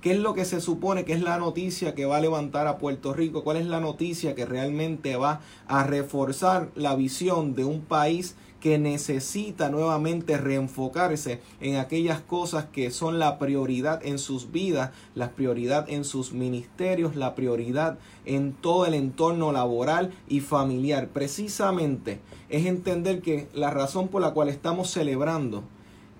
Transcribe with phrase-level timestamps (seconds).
[0.04, 2.76] ¿Qué es lo que se supone que es la noticia que va a levantar a
[2.76, 3.42] Puerto Rico?
[3.42, 8.76] ¿Cuál es la noticia que realmente va a reforzar la visión de un país que
[8.76, 15.88] necesita nuevamente reenfocarse en aquellas cosas que son la prioridad en sus vidas, la prioridad
[15.88, 21.08] en sus ministerios, la prioridad en todo el entorno laboral y familiar.
[21.14, 25.64] Precisamente es entender que la razón por la cual estamos celebrando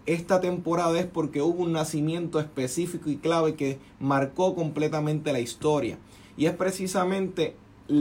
[0.07, 5.99] esta temporada es porque hubo un nacimiento específico y clave que marcó completamente la historia.
[6.37, 7.57] Y es precisamente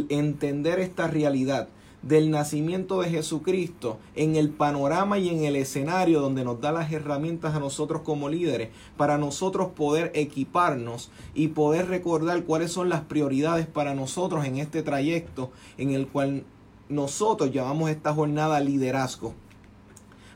[0.10, 1.70] entender esta realidad
[2.02, 6.92] del nacimiento de Jesucristo en el panorama y en el escenario donde nos da las
[6.92, 13.02] herramientas a nosotros como líderes para nosotros poder equiparnos y poder recordar cuáles son las
[13.02, 16.44] prioridades para nosotros en este trayecto en el cual
[16.90, 19.34] nosotros llamamos esta jornada liderazgo.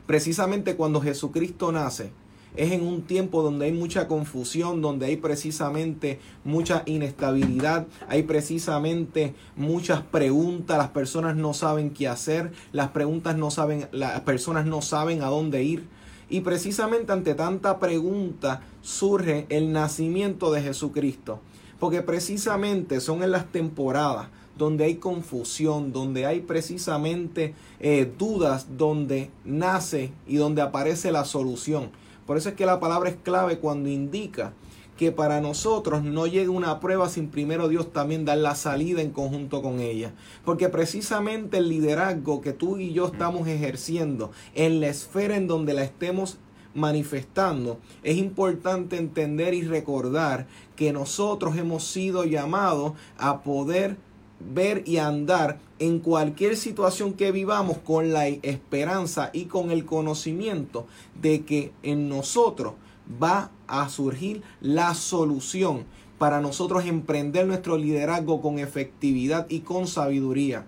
[0.08, 2.12] Precisamente cuando Jesucristo nace,
[2.56, 9.34] es en un tiempo donde hay mucha confusión, donde hay precisamente mucha inestabilidad, hay precisamente
[9.54, 14.80] muchas preguntas, las personas no saben qué hacer, las preguntas no saben, las personas no
[14.80, 15.86] saben a dónde ir.
[16.30, 21.40] Y precisamente ante tanta pregunta surge el nacimiento de Jesucristo.
[21.78, 29.30] Porque precisamente son en las temporadas donde hay confusión, donde hay precisamente eh, dudas, donde
[29.44, 31.90] nace y donde aparece la solución.
[32.26, 34.52] Por eso es que la palabra es clave cuando indica
[34.98, 39.12] que para nosotros no llega una prueba sin primero Dios también dar la salida en
[39.12, 40.12] conjunto con ella.
[40.44, 45.72] Porque precisamente el liderazgo que tú y yo estamos ejerciendo en la esfera en donde
[45.72, 46.38] la estemos
[46.74, 53.96] manifestando, es importante entender y recordar que nosotros hemos sido llamados a poder
[54.40, 60.86] ver y andar en cualquier situación que vivamos con la esperanza y con el conocimiento
[61.20, 62.74] de que en nosotros
[63.22, 65.84] va a surgir la solución
[66.18, 70.66] para nosotros emprender nuestro liderazgo con efectividad y con sabiduría.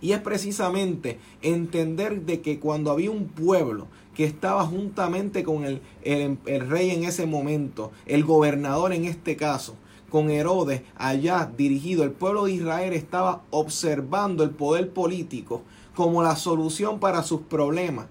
[0.00, 5.80] Y es precisamente entender de que cuando había un pueblo que estaba juntamente con el,
[6.02, 9.76] el, el rey en ese momento, el gobernador en este caso,
[10.10, 15.62] con Herodes allá dirigido, el pueblo de Israel estaba observando el poder político
[15.94, 18.06] como la solución para sus problemas.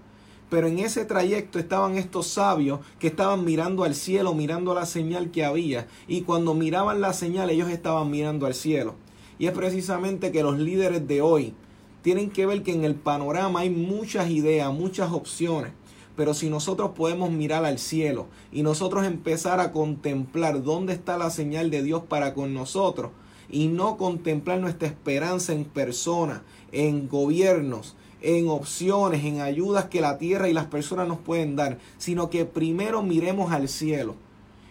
[0.49, 5.31] Pero en ese trayecto estaban estos sabios que estaban mirando al cielo, mirando la señal
[5.31, 5.87] que había.
[6.07, 8.95] Y cuando miraban la señal, ellos estaban mirando al cielo.
[9.39, 11.53] Y es precisamente que los líderes de hoy
[12.01, 15.73] tienen que ver que en el panorama hay muchas ideas, muchas opciones.
[16.17, 21.29] Pero si nosotros podemos mirar al cielo y nosotros empezar a contemplar dónde está la
[21.29, 23.11] señal de Dios para con nosotros
[23.50, 26.41] y no contemplar nuestra esperanza en personas,
[26.73, 31.77] en gobiernos, en opciones, en ayudas que la tierra y las personas nos pueden dar,
[31.97, 34.16] sino que primero miremos al cielo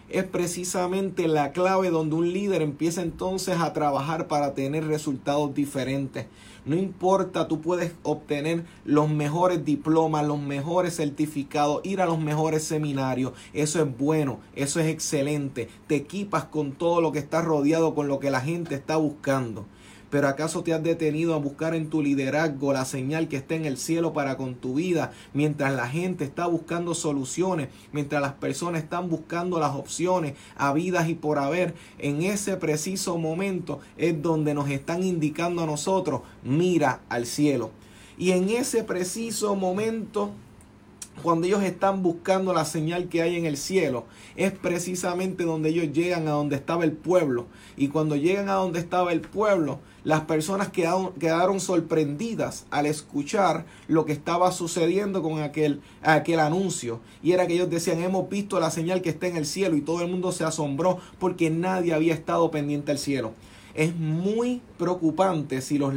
[0.09, 6.27] es precisamente la clave donde un líder empieza entonces a trabajar para tener resultados diferentes.
[6.67, 12.65] No importa, tú puedes obtener los mejores diplomas, los mejores certificados, ir a los mejores
[12.65, 13.31] seminarios.
[13.53, 15.69] Eso es bueno, eso es excelente.
[15.87, 19.65] Te equipas con todo lo que está rodeado, con lo que la gente está buscando.
[20.09, 23.65] Pero ¿acaso te has detenido a buscar en tu liderazgo la señal que está en
[23.65, 25.11] el cielo para con tu vida?
[25.33, 31.09] Mientras la gente está buscando soluciones, mientras las personas están buscando las opciones a vidas
[31.09, 37.01] y por haber, en ese preciso momento es donde nos están indicando a nosotros, mira
[37.09, 37.71] al cielo.
[38.17, 40.31] Y en ese preciso momento
[41.23, 44.05] cuando ellos están buscando la señal que hay en el cielo,
[44.35, 47.47] es precisamente donde ellos llegan a donde estaba el pueblo.
[47.75, 54.05] Y cuando llegan a donde estaba el pueblo, las personas quedaron, sorprendidas al escuchar lo
[54.05, 57.01] que estaba sucediendo con aquel, aquel anuncio.
[57.21, 59.81] Y era que ellos decían, hemos visto la señal que está en el cielo y
[59.81, 63.33] todo el mundo se asombró porque nadie había estado pendiente al cielo.
[63.77, 65.93] Es muy preocupante si los,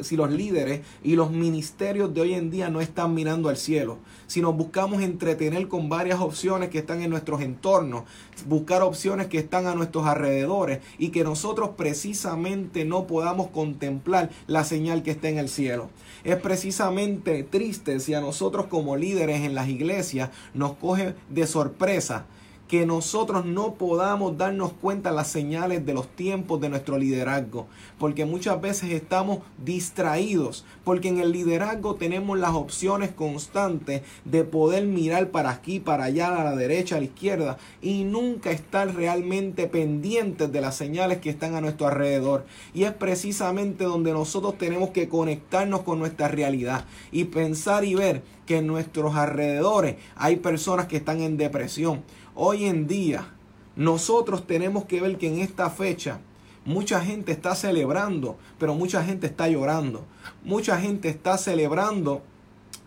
[0.00, 3.98] si los líderes y los ministerios de hoy en día no están mirando al cielo.
[4.26, 8.04] Si nos buscamos entretener con varias opciones que están en nuestros entornos,
[8.46, 14.64] buscar opciones que están a nuestros alrededores y que nosotros precisamente no podamos contemplar la
[14.64, 15.88] señal que está en el cielo.
[16.22, 22.26] Es precisamente triste si a nosotros como líderes en las iglesias nos coge de sorpresa
[22.70, 27.66] que nosotros no podamos darnos cuenta las señales de los tiempos de nuestro liderazgo,
[27.98, 34.86] porque muchas veces estamos distraídos, porque en el liderazgo tenemos las opciones constantes de poder
[34.86, 39.66] mirar para aquí, para allá, a la derecha, a la izquierda, y nunca estar realmente
[39.66, 42.46] pendientes de las señales que están a nuestro alrededor.
[42.72, 48.22] Y es precisamente donde nosotros tenemos que conectarnos con nuestra realidad y pensar y ver
[48.46, 52.02] que en nuestros alrededores hay personas que están en depresión,
[52.42, 53.28] Hoy en día
[53.76, 56.20] nosotros tenemos que ver que en esta fecha
[56.64, 60.06] mucha gente está celebrando, pero mucha gente está llorando.
[60.42, 62.22] Mucha gente está celebrando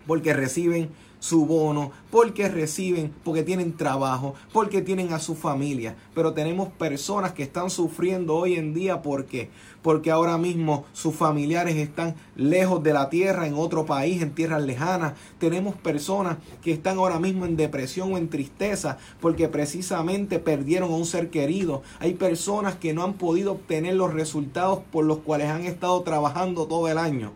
[0.08, 0.90] porque reciben
[1.24, 5.96] su bono, porque reciben, porque tienen trabajo, porque tienen a su familia.
[6.14, 9.50] Pero tenemos personas que están sufriendo hoy en día porque
[9.82, 14.64] porque ahora mismo sus familiares están lejos de la tierra, en otro país, en tierras
[14.64, 15.14] lejanas.
[15.38, 20.96] Tenemos personas que están ahora mismo en depresión o en tristeza porque precisamente perdieron a
[20.96, 21.84] un ser querido.
[22.00, 26.66] Hay personas que no han podido obtener los resultados por los cuales han estado trabajando
[26.66, 27.32] todo el año.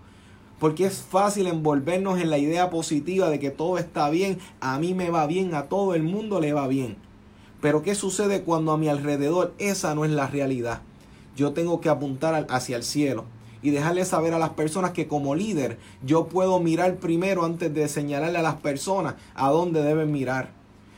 [0.59, 4.93] Porque es fácil envolvernos en la idea positiva de que todo está bien, a mí
[4.93, 6.97] me va bien, a todo el mundo le va bien.
[7.61, 10.81] Pero ¿qué sucede cuando a mi alrededor esa no es la realidad?
[11.37, 13.23] yo tengo que apuntar hacia el cielo
[13.61, 17.87] y dejarle saber a las personas que como líder yo puedo mirar primero antes de
[17.87, 20.49] señalarle a las personas a dónde deben mirar.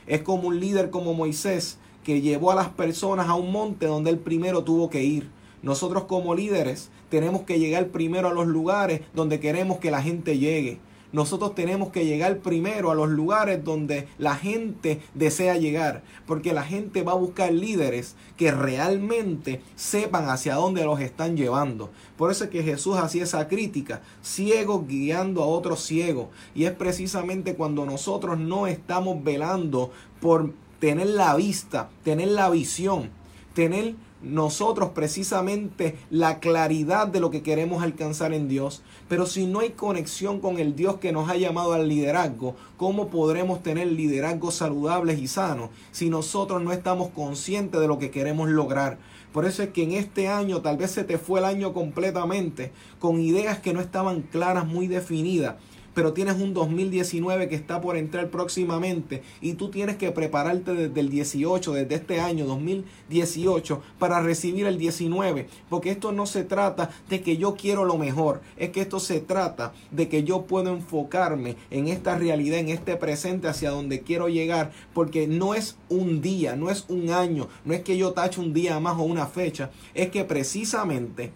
[0.07, 4.09] Es como un líder como Moisés que llevó a las personas a un monte donde
[4.09, 5.29] él primero tuvo que ir.
[5.61, 10.37] Nosotros como líderes tenemos que llegar primero a los lugares donde queremos que la gente
[10.37, 10.79] llegue
[11.11, 16.63] nosotros tenemos que llegar primero a los lugares donde la gente desea llegar, porque la
[16.63, 21.89] gente va a buscar líderes que realmente sepan hacia dónde los están llevando.
[22.15, 26.27] Por eso es que Jesús hacía esa crítica, ciegos guiando a otros ciegos.
[26.53, 29.91] Y es precisamente cuando nosotros no estamos velando
[30.21, 33.09] por tener la vista, tener la visión,
[33.55, 38.81] tener nosotros precisamente la claridad de lo que queremos alcanzar en Dios.
[39.07, 43.09] Pero si no hay conexión con el Dios que nos ha llamado al liderazgo, ¿cómo
[43.09, 48.49] podremos tener liderazgos saludables y sanos si nosotros no estamos conscientes de lo que queremos
[48.49, 48.97] lograr?
[49.31, 52.71] Por eso es que en este año tal vez se te fue el año completamente
[52.97, 55.55] con ideas que no estaban claras, muy definidas
[55.93, 60.99] pero tienes un 2019 que está por entrar próximamente y tú tienes que prepararte desde
[60.99, 66.89] el 18, desde este año 2018 para recibir el 19, porque esto no se trata
[67.09, 70.73] de que yo quiero lo mejor, es que esto se trata de que yo puedo
[70.73, 76.21] enfocarme en esta realidad, en este presente hacia donde quiero llegar, porque no es un
[76.21, 79.27] día, no es un año, no es que yo tache un día más o una
[79.27, 81.31] fecha, es que precisamente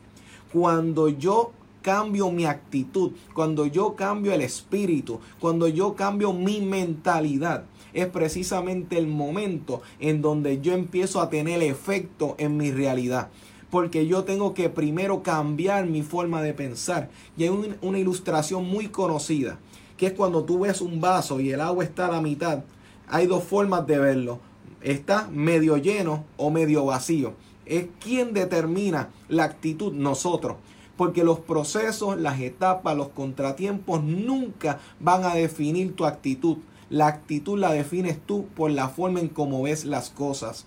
[0.51, 1.51] cuando yo
[1.83, 8.97] cambio mi actitud, cuando yo cambio el espíritu, cuando yo cambio mi mentalidad, es precisamente
[8.97, 13.29] el momento en donde yo empiezo a tener efecto en mi realidad.
[13.69, 17.09] Porque yo tengo que primero cambiar mi forma de pensar.
[17.37, 19.59] Y hay una ilustración muy conocida,
[19.97, 22.63] que es cuando tú ves un vaso y el agua está a la mitad.
[23.07, 24.39] Hay dos formas de verlo.
[24.81, 27.33] Está medio lleno o medio vacío.
[27.65, 30.57] Es quien determina la actitud nosotros.
[30.97, 36.57] Porque los procesos, las etapas, los contratiempos nunca van a definir tu actitud.
[36.89, 40.65] La actitud la defines tú por la forma en cómo ves las cosas.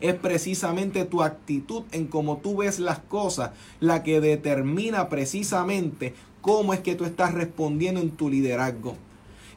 [0.00, 3.50] Es precisamente tu actitud en cómo tú ves las cosas
[3.80, 8.94] la que determina precisamente cómo es que tú estás respondiendo en tu liderazgo.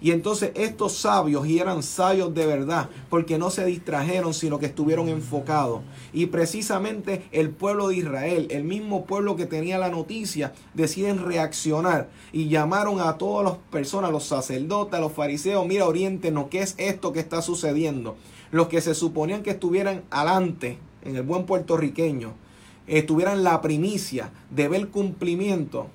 [0.01, 4.65] Y entonces estos sabios, y eran sabios de verdad, porque no se distrajeron, sino que
[4.65, 5.81] estuvieron enfocados.
[6.12, 12.10] Y precisamente el pueblo de Israel, el mismo pueblo que tenía la noticia, deciden reaccionar
[12.34, 17.13] y llamaron a todas las personas, los sacerdotes, los fariseos, mira, oriéntenos, ¿qué es esto
[17.13, 18.15] que está sucediendo?
[18.50, 22.34] Los que se suponían que estuvieran adelante, en el buen puertorriqueño,
[22.88, 25.88] estuvieran la primicia de ver cumplimiento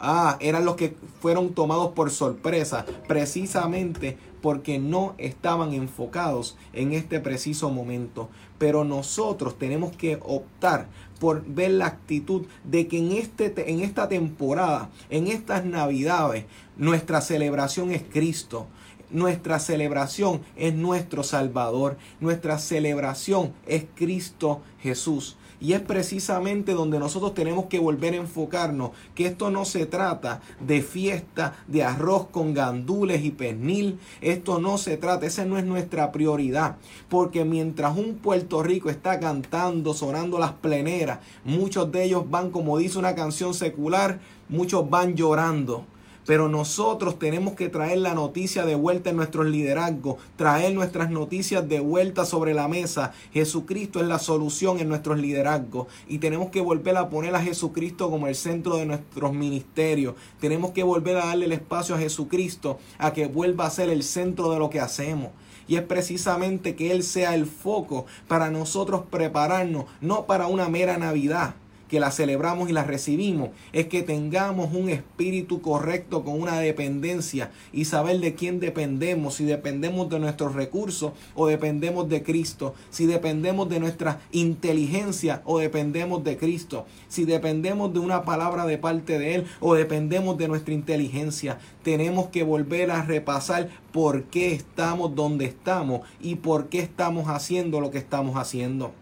[0.00, 7.20] Ah, eran los que fueron tomados por sorpresa, precisamente porque no estaban enfocados en este
[7.20, 8.28] preciso momento.
[8.58, 10.88] Pero nosotros tenemos que optar
[11.18, 16.44] por ver la actitud de que en, este, en esta temporada, en estas navidades,
[16.76, 18.66] nuestra celebración es Cristo.
[19.10, 21.96] Nuestra celebración es nuestro Salvador.
[22.20, 25.37] Nuestra celebración es Cristo Jesús.
[25.60, 30.40] Y es precisamente donde nosotros tenemos que volver a enfocarnos, que esto no se trata
[30.60, 35.64] de fiesta, de arroz con gandules y pernil, esto no se trata, esa no es
[35.64, 36.76] nuestra prioridad,
[37.08, 42.78] porque mientras un Puerto Rico está cantando, sonando las pleneras, muchos de ellos van, como
[42.78, 45.84] dice una canción secular, muchos van llorando
[46.28, 51.66] pero nosotros tenemos que traer la noticia de vuelta en nuestros liderazgos, traer nuestras noticias
[51.66, 53.12] de vuelta sobre la mesa.
[53.32, 58.10] Jesucristo es la solución en nuestros liderazgos y tenemos que volver a poner a Jesucristo
[58.10, 60.16] como el centro de nuestros ministerios.
[60.38, 64.02] Tenemos que volver a darle el espacio a Jesucristo a que vuelva a ser el
[64.02, 65.30] centro de lo que hacemos.
[65.66, 70.98] Y es precisamente que Él sea el foco para nosotros prepararnos, no para una mera
[70.98, 71.54] Navidad,
[71.88, 77.50] que la celebramos y la recibimos, es que tengamos un espíritu correcto con una dependencia
[77.72, 83.06] y saber de quién dependemos, si dependemos de nuestros recursos o dependemos de Cristo, si
[83.06, 89.18] dependemos de nuestra inteligencia o dependemos de Cristo, si dependemos de una palabra de parte
[89.18, 91.58] de Él o dependemos de nuestra inteligencia.
[91.82, 97.80] Tenemos que volver a repasar por qué estamos donde estamos y por qué estamos haciendo
[97.80, 98.92] lo que estamos haciendo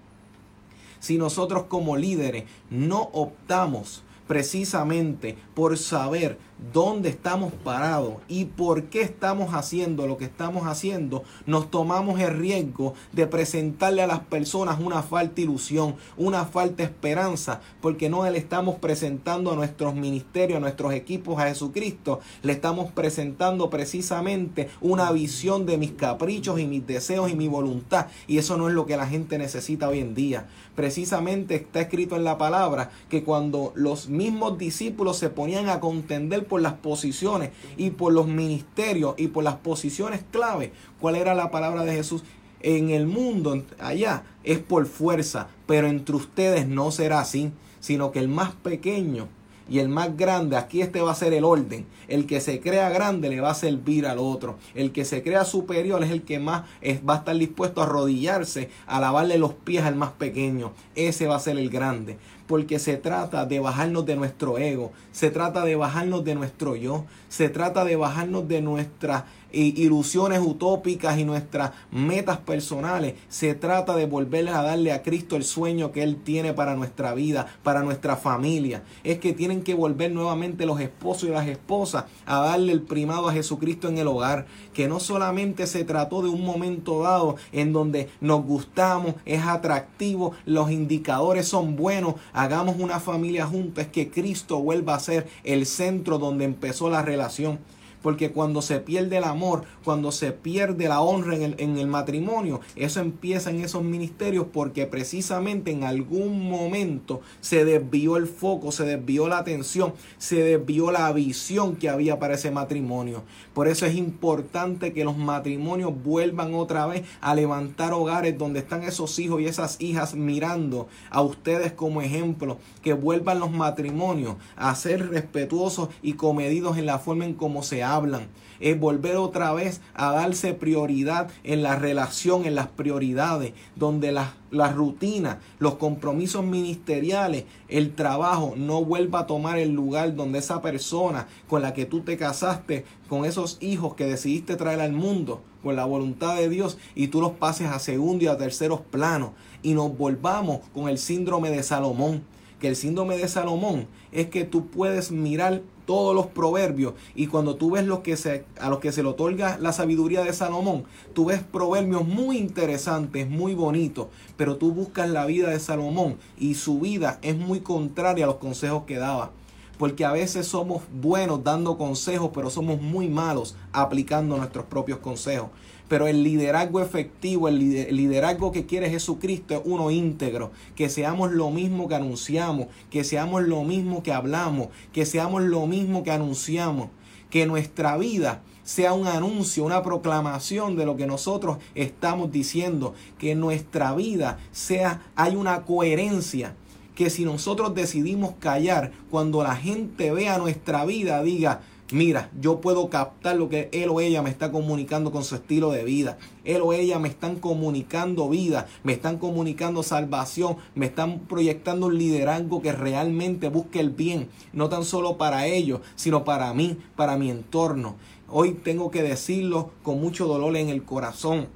[1.07, 6.37] si nosotros como líderes no optamos precisamente por saber
[6.73, 12.37] dónde estamos parados y por qué estamos haciendo lo que estamos haciendo, nos tomamos el
[12.39, 18.39] riesgo de presentarle a las personas una falta ilusión, una falta esperanza, porque no le
[18.39, 25.13] estamos presentando a nuestros ministerios, a nuestros equipos a Jesucristo, le estamos presentando precisamente una
[25.13, 28.87] visión de mis caprichos y mis deseos y mi voluntad, y eso no es lo
[28.87, 30.47] que la gente necesita hoy en día.
[30.75, 36.46] Precisamente está escrito en la palabra que cuando los mismos discípulos se ponían a contender
[36.47, 40.73] por las posiciones y por los ministerios y por las posiciones clave.
[41.01, 42.25] ¿Cuál era la palabra de Jesús?
[42.61, 48.19] En el mundo, allá, es por fuerza, pero entre ustedes no será así, sino que
[48.19, 49.29] el más pequeño
[49.69, 51.87] y el más grande, aquí este va a ser el orden.
[52.09, 54.59] El que se crea grande le va a servir al otro.
[54.75, 56.63] El que se crea superior es el que más
[57.09, 60.73] va a estar dispuesto a arrodillarse, a lavarle los pies al más pequeño.
[60.95, 65.31] Ese va a ser el grande porque se trata de bajarnos de nuestro ego, se
[65.31, 71.25] trata de bajarnos de nuestro yo, se trata de bajarnos de nuestras ilusiones utópicas y
[71.25, 73.15] nuestras metas personales.
[73.29, 77.15] Se trata de volver a darle a Cristo el sueño que Él tiene para nuestra
[77.15, 78.83] vida, para nuestra familia.
[79.05, 83.29] Es que tienen que volver nuevamente los esposos y las esposas a darle el primado
[83.29, 84.47] a Jesucristo en el hogar.
[84.75, 90.33] Que no solamente se trató de un momento dado en donde nos gustamos, es atractivo,
[90.45, 95.67] los indicadores son buenos, hagamos una familia juntos, es que Cristo vuelva a ser el
[95.67, 97.59] centro donde empezó la relación.
[98.07, 101.89] Porque cuando se pierde el amor, cuando se pierde la honra en el, en el,
[101.89, 108.71] matrimonio, eso empieza en esos ministerios porque precisamente en algún momento se desvió el foco,
[108.71, 113.25] se desvió la atención, se desvió la visión que había para ese matrimonio.
[113.55, 118.85] Por eso es importante que los matrimonios vuelvan otra vez a levantar hogares donde están
[118.85, 124.73] esos hijos y esas hijas mirando a ustedes como ejemplo, que vuelvan los matrimonios a
[124.77, 128.29] ser respetuosos y comedidos en la forma en cómo se habla hablan.
[128.61, 134.29] Es volver otra vez a darse prioridad en la relación, en las prioridades, donde las
[134.51, 140.63] la rutina, los compromisos ministeriales, el trabajo no vuelva a tomar el lugar donde esa
[140.63, 145.43] persona con la que tú te casaste, con esos hijos que decidiste traer al mundo,
[145.63, 149.31] con la voluntad de Dios, y tú los pases a segundo y a terceros planos,
[149.63, 152.23] y nos volvamos con el síndrome de Salomón,
[152.61, 157.57] que el síndrome de Salomón es que tú puedes mirar todos los proverbios y cuando
[157.57, 160.85] tú ves lo que se, a los que se le otorga la sabiduría de Salomón,
[161.15, 166.55] tú ves proverbios muy interesantes, muy bonitos, pero tú buscas la vida de Salomón y
[166.55, 169.31] su vida es muy contraria a los consejos que daba.
[169.79, 175.51] Porque a veces somos buenos dando consejos, pero somos muy malos aplicando nuestros propios consejos.
[175.89, 180.51] Pero el liderazgo efectivo, el liderazgo que quiere Jesucristo es uno íntegro.
[180.75, 185.67] Que seamos lo mismo que anunciamos, que seamos lo mismo que hablamos, que seamos lo
[185.67, 186.89] mismo que anunciamos.
[187.31, 192.95] Que nuestra vida sea un anuncio, una proclamación de lo que nosotros estamos diciendo.
[193.19, 196.57] Que nuestra vida sea, hay una coherencia.
[196.97, 201.61] Que si nosotros decidimos callar, cuando la gente vea nuestra vida, diga,
[201.93, 205.71] Mira, yo puedo captar lo que él o ella me está comunicando con su estilo
[205.71, 206.19] de vida.
[206.43, 211.97] Él o ella me están comunicando vida, me están comunicando salvación, me están proyectando un
[211.97, 217.17] liderazgo que realmente busque el bien, no tan solo para ellos, sino para mí, para
[217.17, 217.95] mi entorno.
[218.29, 221.47] Hoy tengo que decirlo con mucho dolor en el corazón.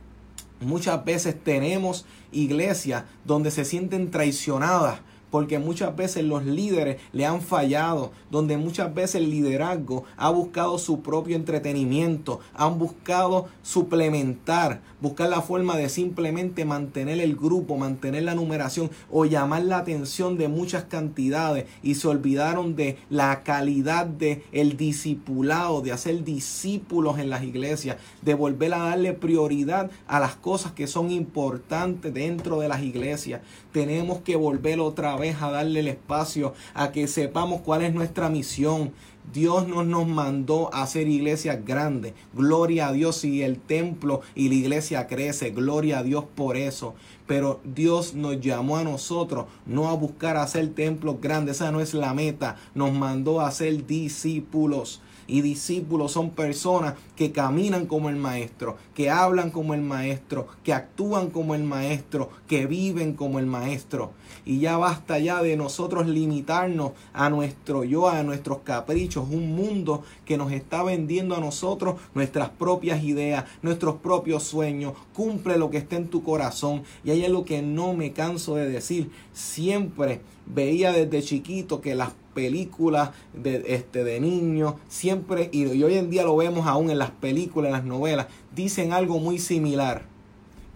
[0.60, 7.40] Muchas veces tenemos iglesias donde se sienten traicionadas porque muchas veces los líderes le han
[7.40, 15.28] fallado, donde muchas veces el liderazgo ha buscado su propio entretenimiento, han buscado suplementar, buscar
[15.28, 20.48] la forma de simplemente mantener el grupo, mantener la numeración o llamar la atención de
[20.48, 27.30] muchas cantidades y se olvidaron de la calidad de el discipulado, de hacer discípulos en
[27.30, 32.68] las iglesias, de volver a darle prioridad a las cosas que son importantes dentro de
[32.68, 33.40] las iglesias.
[33.72, 38.28] Tenemos que volver otra vez a darle el espacio a que sepamos cuál es nuestra
[38.28, 38.92] misión.
[39.32, 42.14] Dios no nos mandó a hacer iglesias grandes.
[42.34, 45.50] Gloria a Dios y el templo y la iglesia crece.
[45.50, 46.94] Gloria a Dios por eso.
[47.26, 51.56] Pero Dios nos llamó a nosotros no a buscar hacer templos grandes.
[51.56, 52.56] Esa no es la meta.
[52.74, 55.00] Nos mandó a ser discípulos
[55.30, 60.72] y discípulos son personas que caminan como el maestro, que hablan como el maestro, que
[60.72, 64.10] actúan como el maestro, que viven como el maestro.
[64.44, 70.02] Y ya basta ya de nosotros limitarnos a nuestro yo, a nuestros caprichos, un mundo
[70.24, 74.94] que nos está vendiendo a nosotros nuestras propias ideas, nuestros propios sueños.
[75.14, 76.82] Cumple lo que está en tu corazón.
[77.04, 79.10] Y ahí es lo que no me canso de decir.
[79.32, 86.10] Siempre veía desde chiquito que las películas de, este, de niños, siempre, y, hoy en
[86.10, 90.04] día lo vemos aún en las películas, en las novelas, dicen algo muy similar.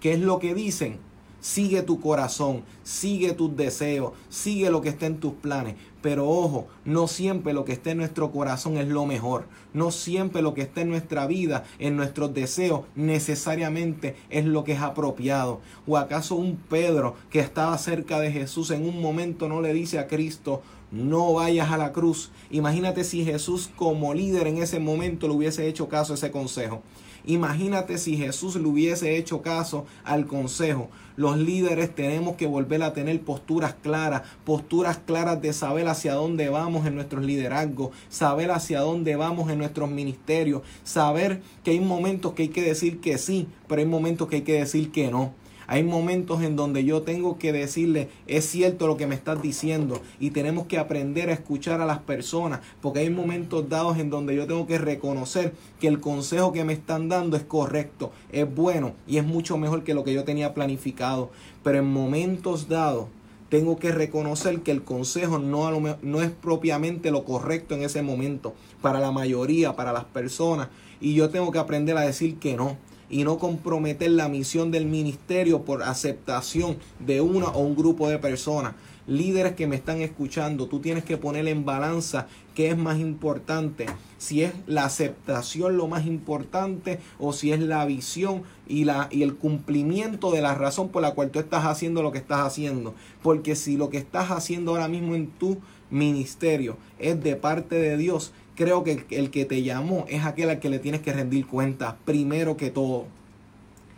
[0.00, 0.98] ¿Qué es lo que dicen?
[1.40, 5.74] Sigue tu corazón, sigue tus deseos, sigue lo que está en tus planes.
[6.00, 9.46] Pero ojo, no siempre lo que está en nuestro corazón es lo mejor.
[9.72, 14.72] No siempre lo que está en nuestra vida, en nuestros deseos, necesariamente es lo que
[14.72, 15.60] es apropiado.
[15.86, 19.98] ¿O acaso un Pedro que estaba cerca de Jesús en un momento no le dice
[19.98, 20.62] a Cristo,
[20.94, 22.30] no vayas a la cruz.
[22.50, 26.82] Imagínate si Jesús como líder en ese momento le hubiese hecho caso a ese consejo.
[27.26, 30.90] Imagínate si Jesús le hubiese hecho caso al consejo.
[31.16, 36.48] Los líderes tenemos que volver a tener posturas claras, posturas claras de saber hacia dónde
[36.50, 42.34] vamos en nuestros liderazgos, saber hacia dónde vamos en nuestros ministerios, saber que hay momentos
[42.34, 45.32] que hay que decir que sí, pero hay momentos que hay que decir que no.
[45.66, 50.00] Hay momentos en donde yo tengo que decirle, es cierto lo que me estás diciendo
[50.20, 54.36] y tenemos que aprender a escuchar a las personas, porque hay momentos dados en donde
[54.36, 58.92] yo tengo que reconocer que el consejo que me están dando es correcto, es bueno
[59.06, 61.30] y es mucho mejor que lo que yo tenía planificado.
[61.62, 63.06] Pero en momentos dados
[63.48, 65.70] tengo que reconocer que el consejo no,
[66.02, 70.68] no es propiamente lo correcto en ese momento para la mayoría, para las personas.
[71.00, 72.76] Y yo tengo que aprender a decir que no
[73.14, 78.18] y no comprometer la misión del ministerio por aceptación de una o un grupo de
[78.18, 78.74] personas.
[79.06, 83.86] Líderes que me están escuchando, tú tienes que poner en balanza qué es más importante,
[84.18, 89.22] si es la aceptación lo más importante o si es la visión y, la, y
[89.22, 92.96] el cumplimiento de la razón por la cual tú estás haciendo lo que estás haciendo.
[93.22, 97.96] Porque si lo que estás haciendo ahora mismo en tu ministerio es de parte de
[97.96, 101.46] Dios, creo que el, que te llamó es aquel al que le tienes que rendir
[101.46, 103.06] cuenta primero que todo.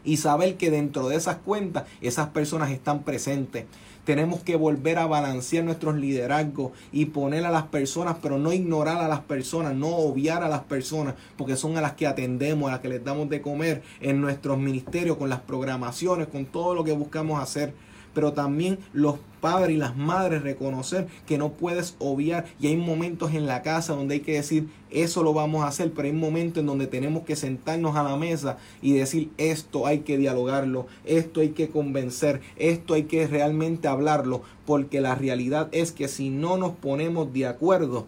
[0.04, 3.64] Y saber que dentro de esas cuentas esas personas están presentes.
[4.04, 8.98] Tenemos que volver a balancear nuestros liderazgos y poner a las personas, pero no ignorar
[8.98, 12.74] a las personas, no obviar a las personas, porque son a las que atendemos, a
[12.74, 16.84] las que les damos de comer en nuestros ministerios, con las programaciones, con todo lo
[16.84, 17.74] que buscamos hacer
[18.16, 22.46] pero también los padres y las madres reconocer que no puedes obviar.
[22.58, 25.92] Y hay momentos en la casa donde hay que decir eso lo vamos a hacer,
[25.92, 29.98] pero hay momentos en donde tenemos que sentarnos a la mesa y decir esto hay
[29.98, 35.92] que dialogarlo, esto hay que convencer, esto hay que realmente hablarlo, porque la realidad es
[35.92, 38.06] que si no nos ponemos de acuerdo,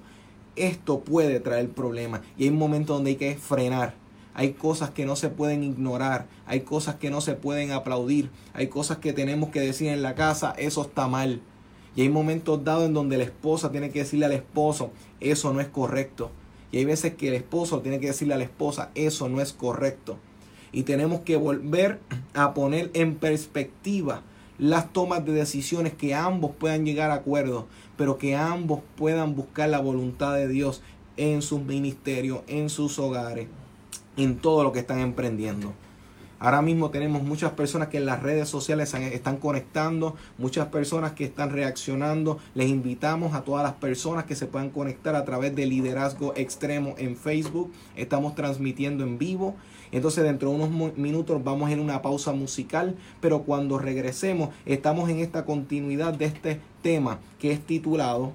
[0.56, 2.22] esto puede traer problemas.
[2.38, 4.07] Y hay momentos donde hay que frenar
[4.38, 8.68] hay cosas que no se pueden ignorar, hay cosas que no se pueden aplaudir, hay
[8.68, 11.40] cosas que tenemos que decir en la casa, eso está mal.
[11.96, 15.60] Y hay momentos dados en donde la esposa tiene que decirle al esposo, eso no
[15.60, 16.30] es correcto.
[16.70, 19.52] Y hay veces que el esposo tiene que decirle a la esposa, eso no es
[19.52, 20.18] correcto.
[20.70, 21.98] Y tenemos que volver
[22.32, 24.22] a poner en perspectiva
[24.56, 27.64] las tomas de decisiones que ambos puedan llegar a acuerdos,
[27.96, 30.80] pero que ambos puedan buscar la voluntad de Dios
[31.16, 33.48] en sus ministerios, en sus hogares
[34.18, 35.72] en todo lo que están emprendiendo.
[36.40, 41.24] Ahora mismo tenemos muchas personas que en las redes sociales están conectando, muchas personas que
[41.24, 42.38] están reaccionando.
[42.54, 46.94] Les invitamos a todas las personas que se puedan conectar a través de Liderazgo Extremo
[46.96, 47.72] en Facebook.
[47.96, 49.56] Estamos transmitiendo en vivo.
[49.90, 55.18] Entonces dentro de unos minutos vamos en una pausa musical, pero cuando regresemos estamos en
[55.18, 58.32] esta continuidad de este tema que es titulado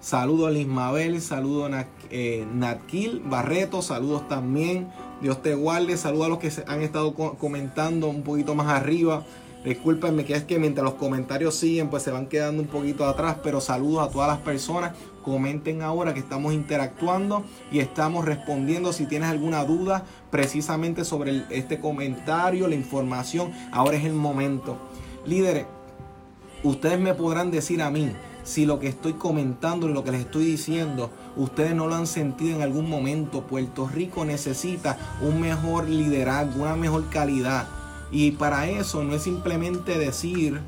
[0.00, 4.88] Saludos a Lismabel, saludos a eh, Natkil Barreto, saludos también.
[5.20, 9.24] Dios te guarde, saludos a los que se han estado comentando un poquito más arriba.
[9.64, 13.38] Discúlpenme que es que mientras los comentarios siguen, pues se van quedando un poquito atrás,
[13.42, 14.92] pero saludos a todas las personas.
[15.24, 21.80] Comenten ahora que estamos interactuando y estamos respondiendo si tienes alguna duda precisamente sobre este
[21.80, 23.52] comentario, la información.
[23.72, 24.78] Ahora es el momento.
[25.26, 25.66] Líderes,
[26.62, 28.12] ustedes me podrán decir a mí,
[28.44, 32.06] si lo que estoy comentando y lo que les estoy diciendo, ustedes no lo han
[32.06, 33.42] sentido en algún momento.
[33.42, 37.66] Puerto Rico necesita un mejor liderazgo, una mejor calidad.
[38.10, 40.60] Y para eso no es simplemente decir,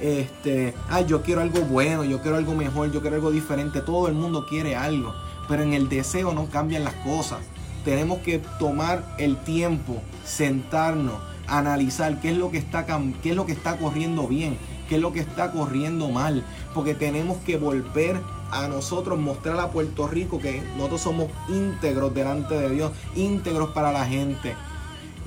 [0.00, 3.80] este, ay, yo quiero algo bueno, yo quiero algo mejor, yo quiero algo diferente.
[3.80, 5.14] Todo el mundo quiere algo,
[5.48, 7.38] pero en el deseo no cambian las cosas.
[7.84, 11.14] Tenemos que tomar el tiempo, sentarnos,
[11.46, 12.86] analizar qué es lo que está,
[13.22, 14.58] qué es lo que está corriendo bien,
[14.88, 19.70] qué es lo que está corriendo mal, porque tenemos que volver a nosotros mostrar a
[19.70, 24.54] Puerto Rico que nosotros somos íntegros delante de Dios, íntegros para la gente.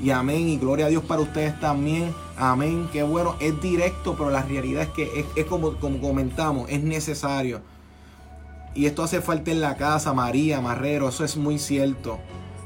[0.01, 2.11] Y amén, y gloria a Dios para ustedes también.
[2.35, 6.81] Amén, qué bueno, es directo, pero la realidad es que es, como, como comentamos, es
[6.81, 7.61] necesario.
[8.73, 12.17] Y esto hace falta en la casa, María, Marrero, eso es muy cierto.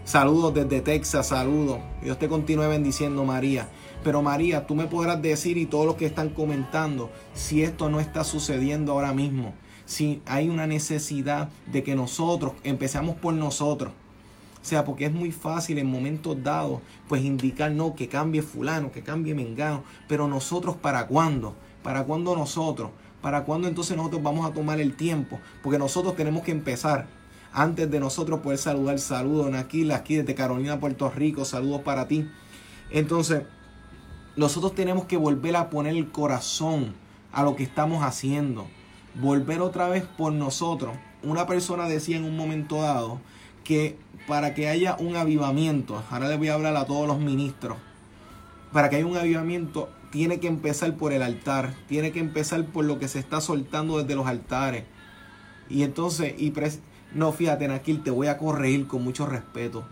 [0.06, 1.80] Saludos desde Texas, saludos.
[2.02, 3.68] Dios te continúe bendiciendo, María.
[4.02, 8.00] Pero María, tú me podrás decir y todos los que están comentando si esto no
[8.00, 9.54] está sucediendo ahora mismo.
[9.86, 13.92] Si hay una necesidad de que nosotros empecemos por nosotros.
[14.66, 18.92] O sea, porque es muy fácil en momentos dados, pues indicar, no, que cambie fulano,
[18.92, 19.84] que cambie mengano.
[20.08, 21.54] Pero nosotros, ¿para cuándo?
[21.84, 22.90] ¿Para cuándo nosotros?
[23.22, 25.40] ¿Para cuándo entonces nosotros vamos a tomar el tiempo?
[25.62, 27.06] Porque nosotros tenemos que empezar.
[27.54, 32.28] Antes de nosotros poder saludar, saludos aquí, aquí desde Carolina, Puerto Rico, saludos para ti.
[32.90, 33.44] Entonces,
[34.36, 36.96] nosotros tenemos que volver a poner el corazón
[37.32, 38.66] a lo que estamos haciendo.
[39.14, 40.96] Volver otra vez por nosotros.
[41.22, 43.22] Una persona decía en un momento dado
[43.66, 43.98] que
[44.28, 47.78] para que haya un avivamiento, ahora le voy a hablar a todos los ministros,
[48.72, 52.86] para que haya un avivamiento tiene que empezar por el altar, tiene que empezar por
[52.86, 54.86] lo que se está soltando desde los altares.
[55.70, 56.54] Y entonces, y
[57.14, 59.84] no, fíjate, Naquil, te voy a corregir con mucho respeto.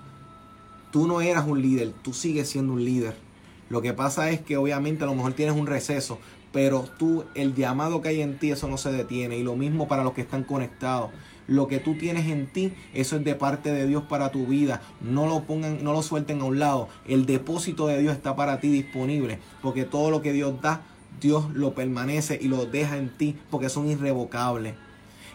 [0.91, 3.17] Tú no eras un líder, tú sigues siendo un líder.
[3.69, 6.19] Lo que pasa es que obviamente a lo mejor tienes un receso,
[6.53, 9.37] pero tú, el llamado que hay en ti, eso no se detiene.
[9.37, 11.09] Y lo mismo para los que están conectados.
[11.47, 14.81] Lo que tú tienes en ti, eso es de parte de Dios para tu vida.
[15.01, 16.89] No lo pongan, no lo suelten a un lado.
[17.07, 19.39] El depósito de Dios está para ti disponible.
[19.61, 20.81] Porque todo lo que Dios da,
[21.19, 24.75] Dios lo permanece y lo deja en ti porque son irrevocables.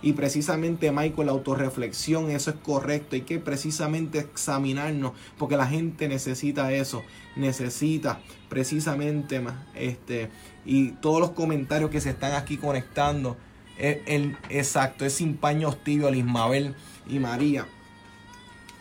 [0.01, 3.17] Y precisamente, Michael, la autorreflexión, eso es correcto.
[3.17, 7.03] Hay que precisamente examinarnos porque la gente necesita eso.
[7.37, 9.43] Necesita precisamente,
[9.75, 10.31] este,
[10.65, 13.37] y todos los comentarios que se están aquí conectando.
[13.79, 16.75] El, exacto, es sin paños tibios, Ismabel
[17.09, 17.67] y María.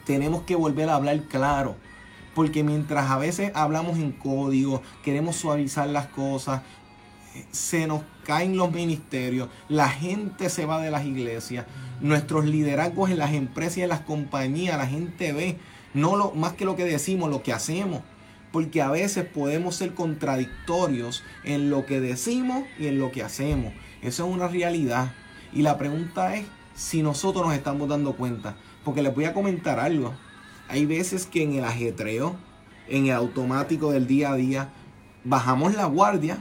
[0.05, 1.75] Tenemos que volver a hablar claro.
[2.33, 6.61] Porque mientras a veces hablamos en código, queremos suavizar las cosas,
[7.51, 11.65] se nos caen los ministerios, la gente se va de las iglesias,
[11.99, 15.57] nuestros liderazgos en las empresas y en las compañías, la gente ve
[15.93, 18.01] no lo, más que lo que decimos, lo que hacemos.
[18.51, 23.73] Porque a veces podemos ser contradictorios en lo que decimos y en lo que hacemos.
[24.01, 25.13] Eso es una realidad.
[25.53, 28.55] Y la pregunta es si nosotros nos estamos dando cuenta.
[28.83, 30.13] Porque les voy a comentar algo.
[30.69, 32.35] Hay veces que en el ajetreo,
[32.87, 34.69] en el automático del día a día,
[35.23, 36.39] bajamos la guardia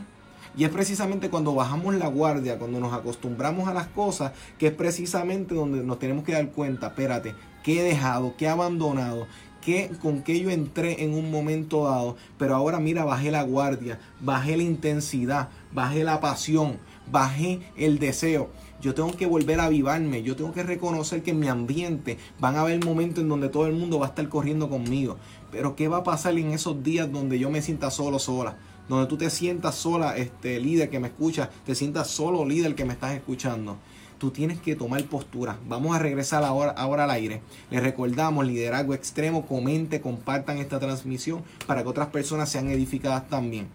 [0.57, 4.73] y es precisamente cuando bajamos la guardia, cuando nos acostumbramos a las cosas, que es
[4.73, 8.35] precisamente donde nos tenemos que dar cuenta, espérate, ¿qué he dejado?
[8.38, 9.27] ¿Qué he abandonado?
[9.61, 12.16] ¿Qué, con qué yo entré en un momento dado?
[12.38, 16.79] Pero ahora mira, bajé la guardia, bajé la intensidad, bajé la pasión,
[17.11, 18.51] bajé el deseo.
[18.81, 22.57] Yo tengo que volver a avivarme, yo tengo que reconocer que en mi ambiente van
[22.57, 25.16] a haber momentos en donde todo el mundo va a estar corriendo conmigo.
[25.51, 28.57] Pero ¿qué va a pasar en esos días donde yo me sienta solo, sola?
[28.88, 32.85] donde tú te sientas sola, este líder que me escucha, te sientas solo líder que
[32.85, 33.77] me estás escuchando.
[34.19, 35.59] Tú tienes que tomar postura.
[35.69, 37.42] Vamos a regresar ahora, ahora al aire.
[37.71, 43.69] Les recordamos, liderazgo extremo, comente, compartan esta transmisión para que otras personas sean edificadas también.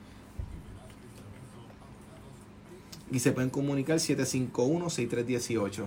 [3.11, 5.85] Y se pueden comunicar 751-6318.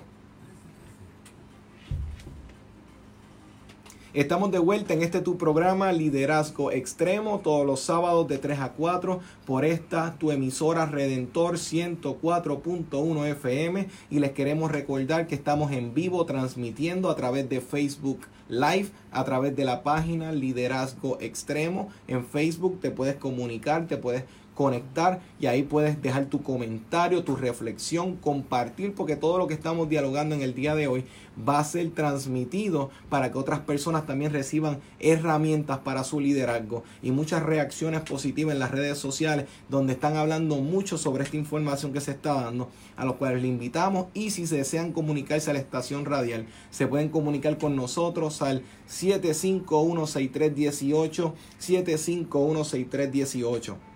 [4.15, 8.69] Estamos de vuelta en este tu programa Liderazgo Extremo todos los sábados de 3 a
[8.75, 15.95] 4 por esta tu emisora Redentor 104.1 FM y les queremos recordar que estamos en
[15.95, 21.89] vivo transmitiendo a través de Facebook Live, a través de la página Liderazgo Extremo.
[22.07, 24.23] En Facebook te puedes comunicar, te puedes
[24.55, 29.89] conectar y ahí puedes dejar tu comentario, tu reflexión, compartir, porque todo lo que estamos
[29.89, 31.05] dialogando en el día de hoy
[31.37, 37.11] va a ser transmitido para que otras personas también reciban herramientas para su liderazgo y
[37.11, 42.01] muchas reacciones positivas en las redes sociales donde están hablando mucho sobre esta información que
[42.01, 45.59] se está dando, a los cuales le invitamos y si se desean comunicarse a la
[45.59, 53.94] estación radial, se pueden comunicar con nosotros al 7516318, 7516318.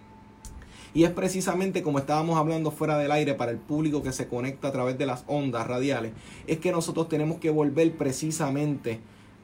[0.94, 4.68] Y es precisamente como estábamos hablando fuera del aire para el público que se conecta
[4.68, 6.12] a través de las ondas radiales,
[6.46, 9.00] es que nosotros tenemos que volver precisamente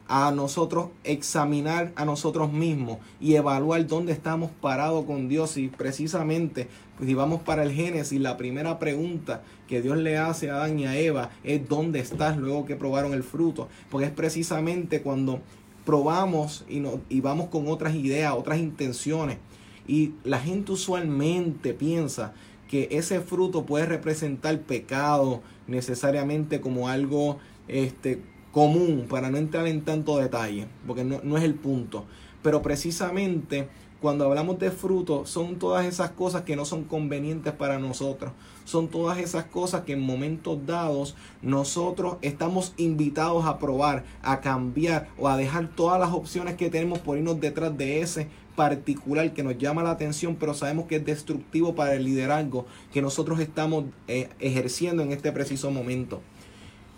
[0.06, 5.56] a nosotros examinar a nosotros mismos y evaluar dónde estamos parados con Dios.
[5.56, 10.50] Y precisamente pues si vamos para el Génesis la primera pregunta que Dios le hace
[10.50, 14.12] a Adán y a Eva es dónde estás luego que probaron el fruto porque es
[14.12, 15.40] precisamente cuando
[15.84, 19.38] probamos y, no, y vamos con otras ideas otras intenciones
[19.86, 22.32] y la gente usualmente piensa
[22.68, 28.20] que ese fruto puede representar pecado necesariamente como algo este,
[28.52, 32.04] común, para no entrar en tanto detalle, porque no, no es el punto.
[32.42, 33.68] Pero precisamente
[34.04, 38.32] cuando hablamos de fruto, son todas esas cosas que no son convenientes para nosotros.
[38.66, 45.08] Son todas esas cosas que en momentos dados nosotros estamos invitados a probar, a cambiar
[45.16, 49.42] o a dejar todas las opciones que tenemos por irnos detrás de ese particular que
[49.42, 53.84] nos llama la atención, pero sabemos que es destructivo para el liderazgo que nosotros estamos
[54.08, 56.20] eh, ejerciendo en este preciso momento.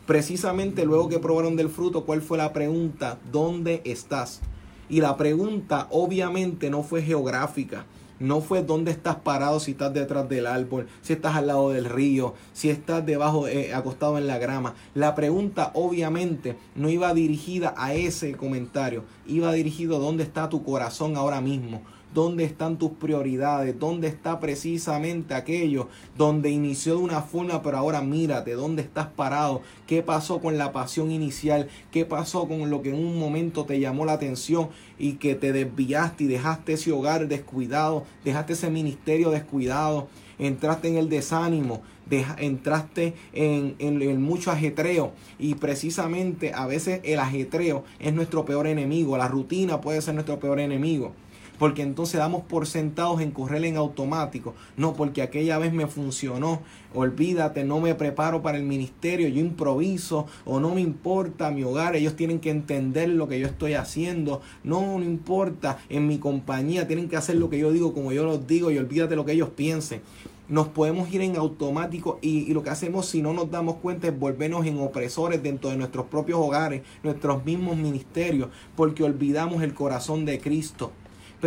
[0.07, 3.19] Precisamente luego que probaron del fruto, ¿cuál fue la pregunta?
[3.33, 4.40] ¿Dónde estás?
[4.88, 7.87] Y la pregunta obviamente no fue geográfica,
[8.21, 11.87] no fue dónde estás parado, si estás detrás del árbol, si estás al lado del
[11.87, 14.75] río, si estás debajo, eh, acostado en la grama.
[14.95, 21.17] La pregunta obviamente no iba dirigida a ese comentario, iba dirigido dónde está tu corazón
[21.17, 21.83] ahora mismo,
[22.15, 28.01] dónde están tus prioridades, dónde está precisamente aquello donde inició de una forma, pero ahora
[28.01, 32.89] mírate, dónde estás parado, qué pasó con la pasión inicial, qué pasó con lo que
[32.89, 37.29] en un momento te llamó la atención y que te desviaste y dejaste ese hogar
[37.29, 41.83] descuidado, dejaste ese ministerio descuidado, entraste en el desánimo,
[42.38, 45.12] entraste en, en, mucho ajetreo.
[45.38, 50.38] Y precisamente a veces el ajetreo es nuestro peor enemigo, la rutina puede ser nuestro
[50.38, 51.12] peor enemigo
[51.59, 54.55] porque entonces damos por sentados en correr en automático.
[54.77, 56.61] No, porque aquella vez me funcionó.
[56.95, 61.95] Olvídate, no me preparo para el ministerio, yo improviso o no me importa mi hogar,
[61.95, 64.40] ellos tienen que entender lo que yo estoy haciendo.
[64.64, 68.25] No, no importa, en mi compañía tienen que hacer lo que yo digo como yo
[68.25, 70.01] los digo y olvídate lo que ellos piensen
[70.49, 74.07] nos podemos ir en automático y, y, lo que hacemos si no nos damos cuenta
[74.07, 79.75] es volvernos en opresores dentro de nuestros propios hogares, nuestros mismos ministerios, porque olvidamos el
[79.75, 80.92] corazón de Cristo.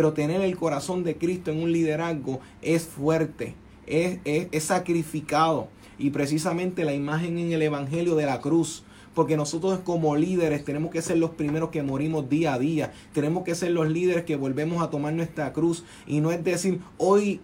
[0.00, 3.54] Pero tener el corazón de Cristo en un liderazgo es fuerte,
[3.86, 5.68] es, es, sacrificado.
[5.98, 8.82] Y precisamente la imagen en el Evangelio de la cruz
[9.14, 12.94] porque nosotros como líderes tenemos que ser los primeros que morimos día a día.
[13.12, 15.84] Tenemos que ser los líderes que volvemos a tomar nuestra cruz.
[16.06, 17.42] Y no es decir, hoy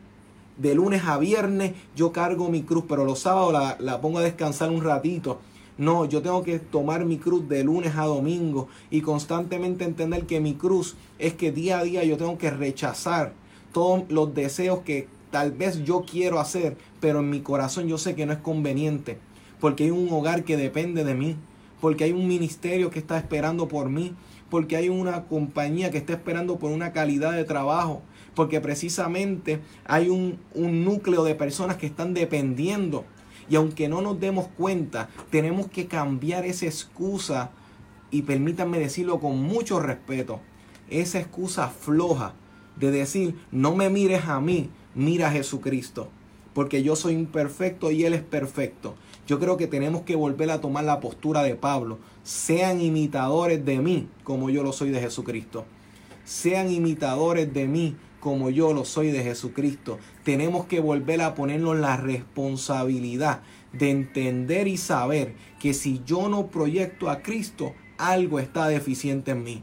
[0.56, 4.22] de lunes a viernes yo cargo mi cruz, pero los sábados la, la pongo a
[4.22, 5.40] descansar un ratito.
[5.78, 10.40] No, yo tengo que tomar mi cruz de lunes a domingo y constantemente entender que
[10.40, 13.34] mi cruz es que día a día yo tengo que rechazar
[13.72, 18.14] todos los deseos que tal vez yo quiero hacer, pero en mi corazón yo sé
[18.14, 19.18] que no es conveniente,
[19.60, 21.36] porque hay un hogar que depende de mí,
[21.82, 24.14] porque hay un ministerio que está esperando por mí,
[24.48, 28.00] porque hay una compañía que está esperando por una calidad de trabajo,
[28.34, 33.04] porque precisamente hay un, un núcleo de personas que están dependiendo
[33.48, 37.50] y aunque no nos demos cuenta, tenemos que cambiar esa excusa,
[38.10, 40.40] y permítanme decirlo con mucho respeto,
[40.88, 42.34] esa excusa floja
[42.76, 46.08] de decir, no me mires a mí, mira a Jesucristo,
[46.54, 48.94] porque yo soy imperfecto y Él es perfecto.
[49.26, 51.98] Yo creo que tenemos que volver a tomar la postura de Pablo.
[52.22, 55.64] Sean imitadores de mí como yo lo soy de Jesucristo.
[56.24, 60.00] Sean imitadores de mí como yo lo soy de Jesucristo.
[60.24, 66.48] Tenemos que volver a ponernos la responsabilidad de entender y saber que si yo no
[66.48, 69.62] proyecto a Cristo, algo está deficiente en mí.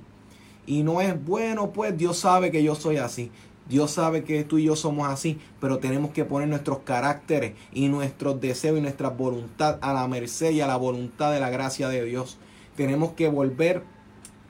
[0.66, 3.32] Y no es bueno, pues Dios sabe que yo soy así.
[3.68, 7.90] Dios sabe que tú y yo somos así, pero tenemos que poner nuestros caracteres y
[7.90, 11.90] nuestros deseos y nuestra voluntad a la merced y a la voluntad de la gracia
[11.90, 12.38] de Dios.
[12.78, 13.84] Tenemos que volver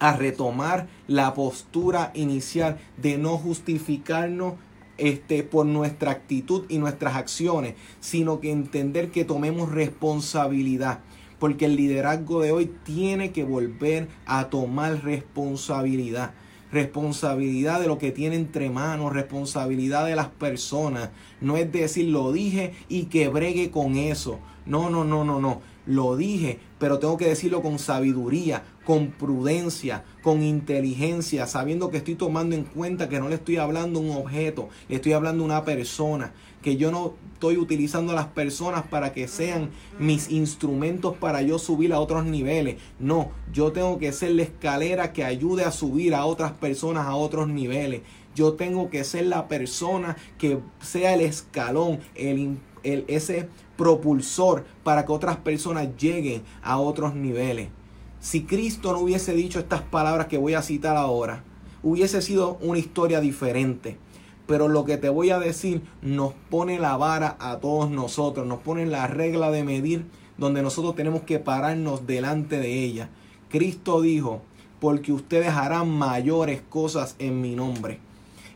[0.04, 4.56] a retomar la postura inicial de no justificarnos
[4.98, 11.00] este, por nuestra actitud y nuestras acciones, sino que entender que tomemos responsabilidad.
[11.40, 16.34] Porque el liderazgo de hoy tiene que volver a tomar responsabilidad.
[16.74, 21.12] Responsabilidad de lo que tiene entre manos, responsabilidad de las personas.
[21.40, 24.40] No es decir, lo dije y que bregue con eso.
[24.66, 25.62] No, no, no, no, no.
[25.86, 32.16] Lo dije, pero tengo que decirlo con sabiduría, con prudencia, con inteligencia, sabiendo que estoy
[32.16, 36.34] tomando en cuenta que no le estoy hablando un objeto, le estoy hablando una persona,
[36.62, 41.58] que yo no estoy utilizando a las personas para que sean mis instrumentos para yo
[41.58, 42.82] subir a otros niveles.
[43.00, 47.16] No, yo tengo que ser la escalera que ayude a subir a otras personas a
[47.16, 48.02] otros niveles.
[48.36, 55.06] Yo tengo que ser la persona que sea el escalón, el, el ese propulsor para
[55.06, 57.70] que otras personas lleguen a otros niveles.
[58.20, 61.44] Si Cristo no hubiese dicho estas palabras que voy a citar ahora,
[61.84, 63.98] hubiese sido una historia diferente.
[64.48, 68.60] Pero lo que te voy a decir nos pone la vara a todos nosotros, nos
[68.60, 70.06] pone la regla de medir
[70.38, 73.10] donde nosotros tenemos que pararnos delante de ella.
[73.50, 74.42] Cristo dijo,
[74.80, 78.00] porque ustedes harán mayores cosas en mi nombre.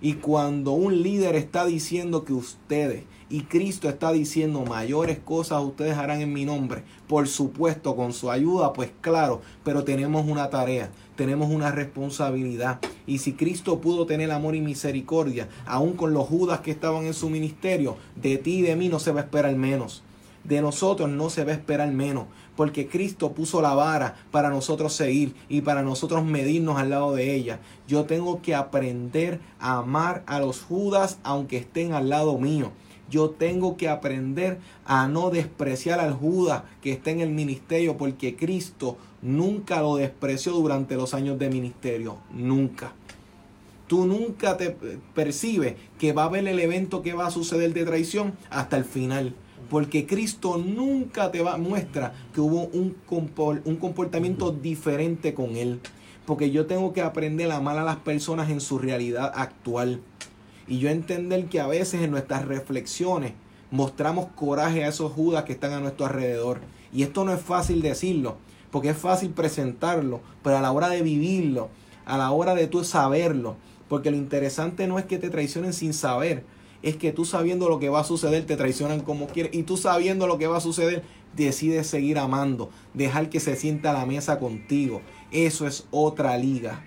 [0.02, 5.98] Y cuando un líder está diciendo que ustedes y Cristo está diciendo mayores cosas ustedes
[5.98, 10.92] harán en mi nombre, por supuesto con su ayuda, pues claro, pero tenemos una tarea,
[11.16, 12.80] tenemos una responsabilidad.
[13.06, 17.14] Y si Cristo pudo tener amor y misericordia, aún con los judas que estaban en
[17.14, 20.04] su ministerio, de ti y de mí no se va a esperar menos.
[20.46, 24.94] De nosotros no se va a esperar menos, porque Cristo puso la vara para nosotros
[24.94, 27.60] seguir y para nosotros medirnos al lado de ella.
[27.90, 32.72] Yo tengo que aprender a amar a los judas aunque estén al lado mío.
[33.10, 38.36] Yo tengo que aprender a no despreciar al Judas que está en el ministerio porque
[38.36, 42.18] Cristo nunca lo despreció durante los años de ministerio.
[42.32, 42.94] Nunca.
[43.88, 44.76] Tú nunca te
[45.16, 48.84] percibes que va a haber el evento que va a suceder de traición hasta el
[48.84, 49.34] final.
[49.70, 52.96] Porque Cristo nunca te va, muestra que hubo un,
[53.66, 55.80] un comportamiento diferente con Él.
[56.26, 60.02] Porque yo tengo que aprender a amar a las personas en su realidad actual.
[60.68, 63.34] Y yo entender que a veces en nuestras reflexiones
[63.72, 66.60] mostramos coraje a esos judas que están a nuestro alrededor.
[66.94, 68.38] Y esto no es fácil decirlo,
[68.72, 71.70] porque es fácil presentarlo, pero a la hora de vivirlo,
[72.06, 73.56] a la hora de tú saberlo,
[73.88, 76.44] porque lo interesante no es que te traicionen sin saber,
[76.84, 79.78] es que tú sabiendo lo que va a suceder te traicionan como quieres y tú
[79.78, 81.04] sabiendo lo que va a suceder
[81.36, 85.02] decides seguir amando, dejar que se sienta a la mesa contigo.
[85.32, 86.84] Eso es otra liga,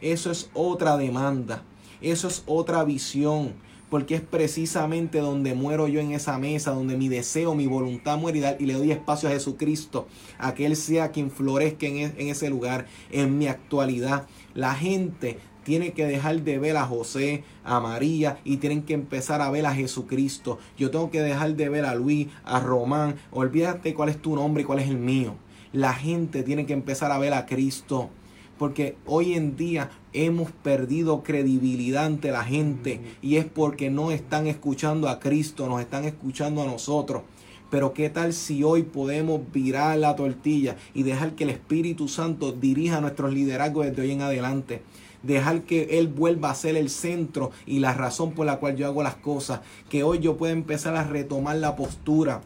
[0.00, 1.62] eso es otra demanda.
[2.06, 3.54] Eso es otra visión,
[3.90, 8.56] porque es precisamente donde muero yo en esa mesa, donde mi deseo, mi voluntad muere
[8.60, 10.06] y, le doy espacio a Jesucristo,
[10.38, 14.28] a que Él sea quien florezca en, en ese lugar, en mi actualidad.
[14.54, 19.42] La gente tiene que dejar de ver a José, a María y tienen que empezar
[19.42, 20.60] a ver a Jesucristo.
[20.78, 23.16] Yo tengo que dejar de ver a Luis, a Román.
[23.32, 25.34] Olvídate cuál es tu nombre y cuál es el mío.
[25.72, 28.10] La gente tiene que empezar a ver a Cristo
[28.58, 34.46] porque hoy en día hemos perdido credibilidad ante la gente y es porque no están
[34.46, 37.22] escuchando a Cristo, nos están escuchando a nosotros.
[37.70, 42.52] Pero qué tal si hoy podemos virar la tortilla y dejar que el Espíritu Santo
[42.52, 44.82] dirija nuestros liderazgos desde hoy en adelante.
[45.22, 48.86] Dejar que Él vuelva a ser el centro y la razón por la cual yo
[48.86, 49.60] hago las cosas.
[49.90, 52.42] Que hoy yo pueda empezar a retomar la postura.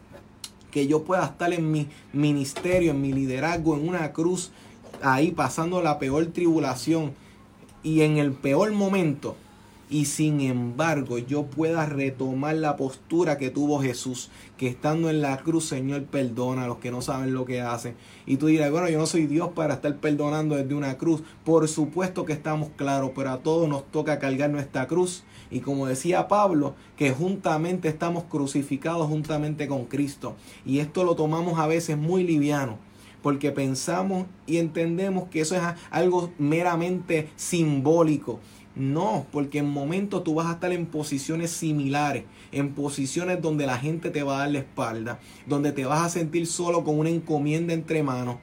[0.71, 4.51] Que yo pueda estar en mi ministerio, en mi liderazgo, en una cruz
[5.03, 7.13] ahí pasando la peor tribulación
[7.83, 9.35] y en el peor momento
[9.91, 15.37] y sin embargo yo pueda retomar la postura que tuvo Jesús, que estando en la
[15.39, 17.95] cruz, Señor, perdona a los que no saben lo que hacen.
[18.25, 21.21] Y tú dirás, bueno, yo no soy Dios para estar perdonando desde una cruz.
[21.43, 25.23] Por supuesto que estamos claros, pero a todos nos toca cargar nuestra cruz.
[25.51, 30.37] Y como decía Pablo, que juntamente estamos crucificados juntamente con Cristo.
[30.65, 32.77] Y esto lo tomamos a veces muy liviano
[33.21, 38.39] porque pensamos y entendemos que eso es algo meramente simbólico.
[38.73, 43.77] No, porque en momentos tú vas a estar en posiciones similares, en posiciones donde la
[43.77, 47.09] gente te va a dar la espalda, donde te vas a sentir solo con una
[47.09, 48.37] encomienda entre manos.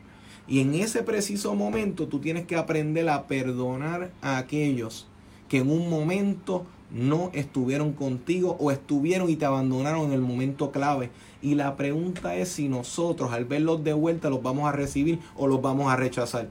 [0.46, 5.06] Y en ese preciso momento tú tienes que aprender a perdonar a aquellos
[5.48, 10.70] que en un momento no estuvieron contigo o estuvieron y te abandonaron en el momento
[10.72, 11.10] clave.
[11.42, 15.46] Y la pregunta es si nosotros al verlos de vuelta los vamos a recibir o
[15.46, 16.48] los vamos a rechazar.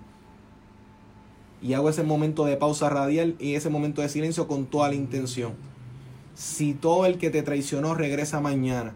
[1.62, 4.96] Y hago ese momento de pausa radial y ese momento de silencio con toda la
[4.96, 5.54] intención.
[6.36, 8.94] Si todo el que te traicionó regresa mañana,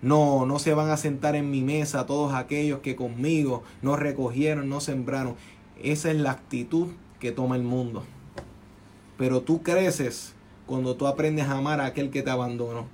[0.00, 4.68] no, no se van a sentar en mi mesa todos aquellos que conmigo no recogieron,
[4.68, 5.34] no sembraron.
[5.82, 6.88] Esa es la actitud
[7.18, 8.04] que toma el mundo.
[9.18, 10.34] Pero tú creces
[10.66, 12.86] cuando tú aprendes a amar a aquel que te abandonó.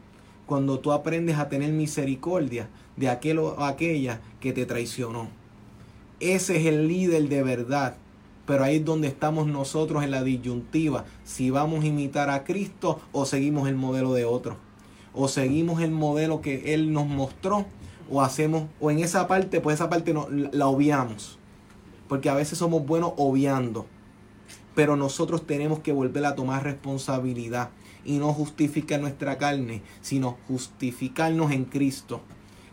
[0.46, 5.28] Cuando tú aprendes a tener misericordia de aquel o aquella que te traicionó.
[6.18, 7.96] Ese es el líder de verdad.
[8.46, 11.04] Pero ahí es donde estamos nosotros en la disyuntiva.
[11.24, 14.56] Si vamos a imitar a Cristo o seguimos el modelo de otro.
[15.14, 17.64] O seguimos el modelo que Él nos mostró.
[18.10, 21.38] O hacemos, o en esa parte, pues esa parte no, la obviamos.
[22.08, 23.86] Porque a veces somos buenos obviando.
[24.74, 27.70] Pero nosotros tenemos que volver a tomar responsabilidad
[28.04, 32.20] y no justificar nuestra carne, sino justificarnos en Cristo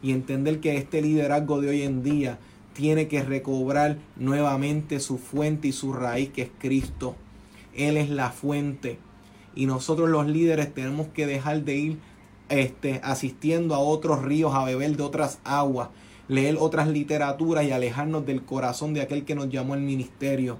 [0.01, 2.39] y entender que este liderazgo de hoy en día
[2.73, 7.15] tiene que recobrar nuevamente su fuente y su raíz que es Cristo.
[7.73, 8.99] Él es la fuente
[9.55, 11.97] y nosotros los líderes tenemos que dejar de ir
[12.49, 15.89] este, asistiendo a otros ríos a beber de otras aguas,
[16.27, 20.57] leer otras literaturas y alejarnos del corazón de aquel que nos llamó al ministerio.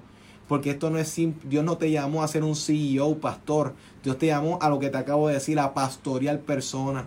[0.48, 1.50] Porque esto no es simple.
[1.50, 3.74] Dios no te llamó a ser un CEO, pastor.
[4.04, 7.06] Dios te llamó a lo que te acabo de decir, a pastorear personas.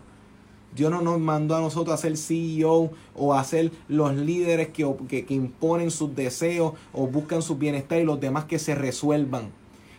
[0.74, 4.88] Dios no nos mandó a nosotros a ser CEO o a ser los líderes que,
[5.08, 9.50] que, que, imponen sus deseos o buscan su bienestar y los demás que se resuelvan.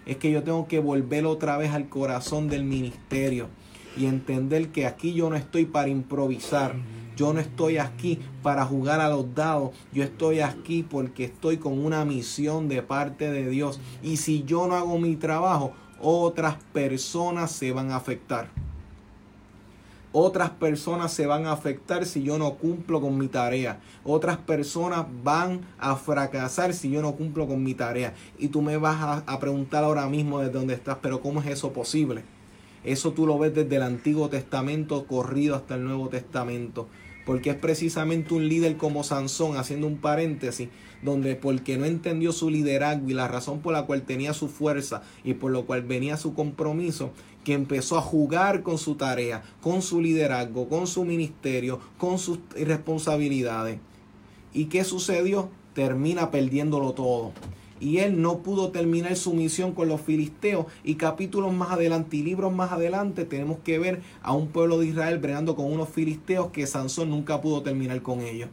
[0.05, 3.49] Es que yo tengo que volver otra vez al corazón del ministerio
[3.97, 6.75] y entender que aquí yo no estoy para improvisar.
[7.15, 9.71] Yo no estoy aquí para jugar a los dados.
[9.93, 13.79] Yo estoy aquí porque estoy con una misión de parte de Dios.
[14.01, 18.49] Y si yo no hago mi trabajo, otras personas se van a afectar.
[20.13, 23.79] Otras personas se van a afectar si yo no cumplo con mi tarea.
[24.03, 28.13] Otras personas van a fracasar si yo no cumplo con mi tarea.
[28.37, 31.47] Y tú me vas a, a preguntar ahora mismo desde dónde estás, pero ¿cómo es
[31.47, 32.23] eso posible?
[32.83, 36.87] Eso tú lo ves desde el Antiguo Testamento corrido hasta el Nuevo Testamento.
[37.25, 40.69] Porque es precisamente un líder como Sansón, haciendo un paréntesis,
[41.01, 45.03] donde porque no entendió su liderazgo y la razón por la cual tenía su fuerza
[45.23, 47.11] y por lo cual venía su compromiso,
[47.43, 52.39] que empezó a jugar con su tarea, con su liderazgo, con su ministerio, con sus
[52.55, 53.79] responsabilidades.
[54.53, 55.49] ¿Y qué sucedió?
[55.73, 57.31] Termina perdiéndolo todo
[57.81, 62.23] y él no pudo terminar su misión con los filisteos y capítulos más adelante y
[62.23, 66.51] libros más adelante tenemos que ver a un pueblo de Israel bregando con unos filisteos
[66.51, 68.49] que Sansón nunca pudo terminar con ellos.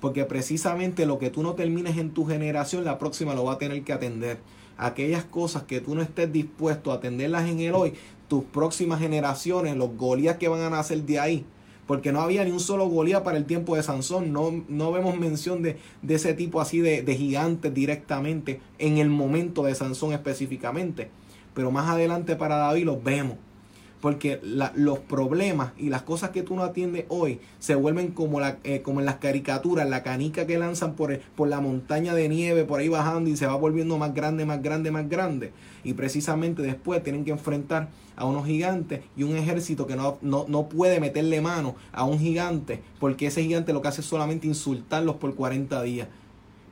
[0.00, 3.58] Porque precisamente lo que tú no termines en tu generación, la próxima lo va a
[3.58, 4.38] tener que atender.
[4.78, 7.94] Aquellas cosas que tú no estés dispuesto a atenderlas en el hoy,
[8.28, 11.44] tus próximas generaciones, los Goliath que van a nacer de ahí,
[11.86, 14.32] porque no había ni un solo Goliat para el tiempo de Sansón.
[14.32, 19.10] No, no vemos mención de, de ese tipo así de, de gigantes directamente en el
[19.10, 21.10] momento de Sansón específicamente.
[21.54, 23.36] Pero más adelante para David los vemos.
[24.02, 28.82] Porque los problemas y las cosas que tú no atiendes hoy se vuelven como, eh,
[28.84, 33.30] en las caricaturas, la canica que lanzan por, la montaña de nieve, por ahí bajando
[33.30, 35.52] y se va volviendo más grande, más grande, más grande.
[35.84, 40.46] Y precisamente después tienen que enfrentar a unos gigantes y un ejército que no, no,
[40.48, 44.48] no, puede meterle mano a un gigante porque ese gigante lo que hace es solamente
[44.48, 46.08] insultarlos por 40 días.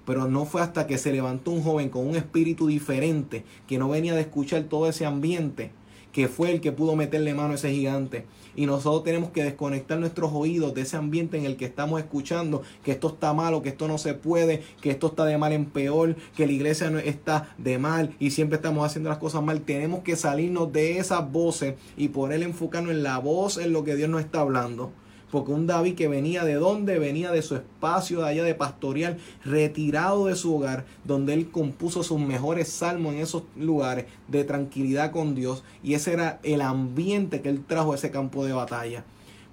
[0.05, 3.89] Pero no fue hasta que se levantó un joven con un espíritu diferente que no
[3.89, 5.70] venía de escuchar todo ese ambiente
[6.12, 8.26] que fue el que pudo meterle mano a ese gigante.
[8.56, 12.62] Y nosotros tenemos que desconectar nuestros oídos de ese ambiente en el que estamos escuchando
[12.84, 15.66] que esto está malo, que esto no se puede, que esto está de mal en
[15.66, 19.61] peor, que la iglesia no está de mal y siempre estamos haciendo las cosas mal.
[19.62, 23.96] Tenemos que salirnos de esas voces y poder enfocarnos en la voz, en lo que
[23.96, 24.92] Dios nos está hablando.
[25.31, 26.99] Porque un David que venía de dónde?
[26.99, 32.03] Venía de su espacio de allá de pastoreal, retirado de su hogar, donde él compuso
[32.03, 35.62] sus mejores salmos en esos lugares de tranquilidad con Dios.
[35.83, 39.05] Y ese era el ambiente que él trajo a ese campo de batalla.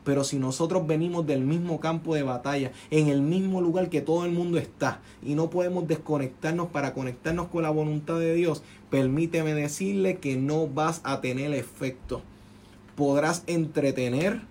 [0.08, 4.24] Pero si nosotros venimos del mismo campo de batalla, en el mismo lugar que todo
[4.24, 9.54] el mundo está, y no podemos desconectarnos para conectarnos con la voluntad de Dios, permíteme
[9.54, 12.22] decirle que no vas a tener efecto.
[12.96, 14.44] Podrás entretener,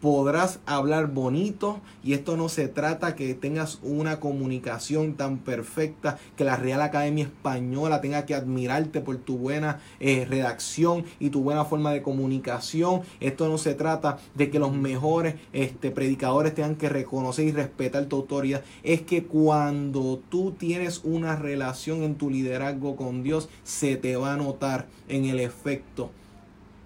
[0.00, 6.44] podrás hablar bonito y esto no se trata que tengas una comunicación tan perfecta que
[6.44, 11.64] la Real Academia Española tenga que admirarte por tu buena eh, redacción y tu buena
[11.64, 13.02] forma de comunicación.
[13.20, 18.06] Esto no se trata de que los mejores este, predicadores tengan que reconocer y respetar
[18.06, 18.62] tu autoridad.
[18.82, 24.34] Es que cuando tú tienes una relación en tu liderazgo con Dios, se te va
[24.34, 26.10] a notar en el efecto.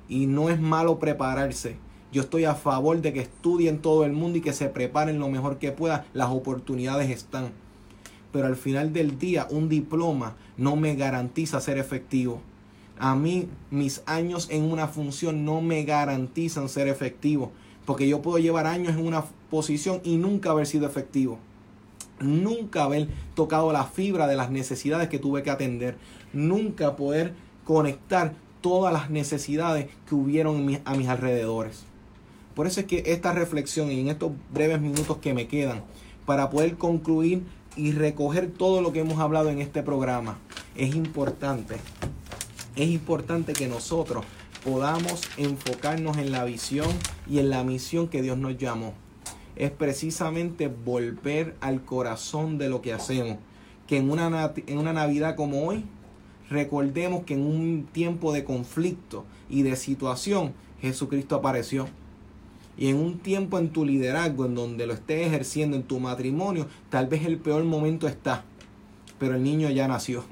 [0.09, 1.77] Y no es malo prepararse
[2.13, 5.29] yo estoy a favor de que estudien todo el mundo y que se preparen lo
[5.29, 6.05] mejor que puedan.
[6.13, 7.53] Las oportunidades están.
[8.33, 12.41] Pero al final del día, un diploma no me garantiza ser efectivo.
[12.99, 17.51] A mí, mis años en una función no me garantizan ser efectivo.
[17.87, 21.39] Porque yo puedo llevar años en una posición y nunca haber sido efectivo
[22.21, 25.97] nunca haber tocado la fibra de las necesidades que tuve que atender,
[26.33, 27.35] nunca poder
[27.65, 31.85] conectar todas las necesidades que hubieron a mis alrededores.
[32.55, 35.83] Por eso es que esta reflexión y en estos breves minutos que me quedan,
[36.27, 37.43] para poder concluir
[37.77, 40.39] y recoger todo lo que hemos hablado en este programa,
[40.77, 41.77] es importante,
[42.77, 44.25] es importante que nosotros
[44.65, 46.89] podamos enfocarnos en la visión
[47.29, 48.95] y en la misión que Dios nos llamó.
[49.57, 53.39] Es precisamente volver al corazón de lo que hacemos.
[53.87, 55.85] Que en una, en una Navidad como hoy,
[56.49, 61.89] recordemos que en un tiempo de conflicto y de situación, Jesucristo apareció.
[62.77, 66.67] Y en un tiempo en tu liderazgo, en donde lo estés ejerciendo en tu matrimonio,
[66.91, 68.45] tal vez el peor momento está,
[69.19, 70.25] pero el niño ya nació.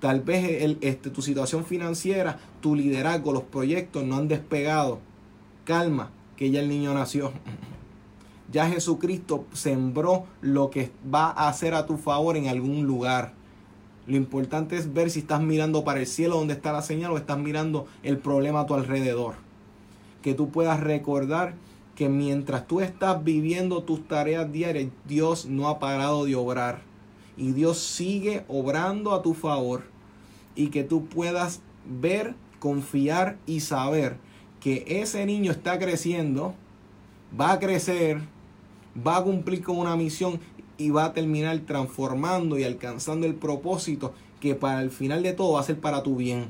[0.00, 5.00] Tal vez el, este, tu situación financiera, tu liderazgo, los proyectos no han despegado.
[5.64, 7.32] Calma, que ya el niño nació.
[8.52, 13.32] Ya Jesucristo sembró lo que va a hacer a tu favor en algún lugar.
[14.06, 17.16] Lo importante es ver si estás mirando para el cielo donde está la señal o
[17.16, 19.34] estás mirando el problema a tu alrededor.
[20.24, 21.54] Que tú puedas recordar
[21.94, 26.82] que mientras tú estás viviendo tus tareas diarias, Dios no ha parado de obrar.
[27.36, 29.84] Y Dios sigue obrando a tu favor
[30.56, 34.16] y que tú puedas ver, confiar y saber
[34.60, 36.54] que ese niño está creciendo,
[37.38, 38.20] va a crecer,
[39.06, 40.40] va a cumplir con una misión
[40.78, 45.52] y va a terminar transformando y alcanzando el propósito que para el final de todo
[45.52, 46.48] va a ser para tu bien.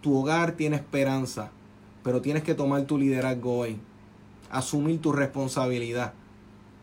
[0.00, 1.50] Tu hogar tiene esperanza,
[2.02, 3.78] pero tienes que tomar tu liderazgo hoy,
[4.50, 6.14] asumir tu responsabilidad,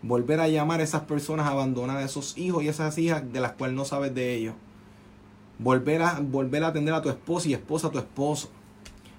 [0.01, 3.75] volver a llamar a esas personas abandonadas, esos hijos y esas hijas de las cuales
[3.75, 4.55] no sabes de ellos
[5.59, 8.49] volver a, volver a atender a tu esposa y esposa a tu esposo.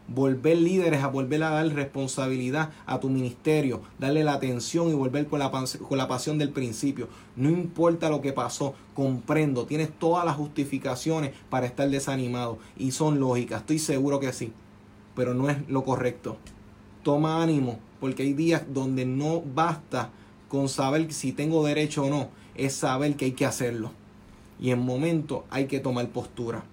[0.08, 5.26] Volver líderes a volver a dar responsabilidad a tu ministerio, darle la atención y volver
[5.26, 7.08] con la, con la pasión del principio.
[7.34, 13.18] No importa lo que pasó, comprendo, tienes todas las justificaciones para estar desanimado y son
[13.18, 14.52] lógicas, estoy seguro que sí,
[15.16, 16.36] pero no es lo correcto.
[17.02, 20.10] Toma ánimo, porque hay días donde no basta
[20.48, 23.90] con saber si tengo derecho o no, es saber que hay que hacerlo
[24.60, 26.64] y en momentos hay que tomar postura.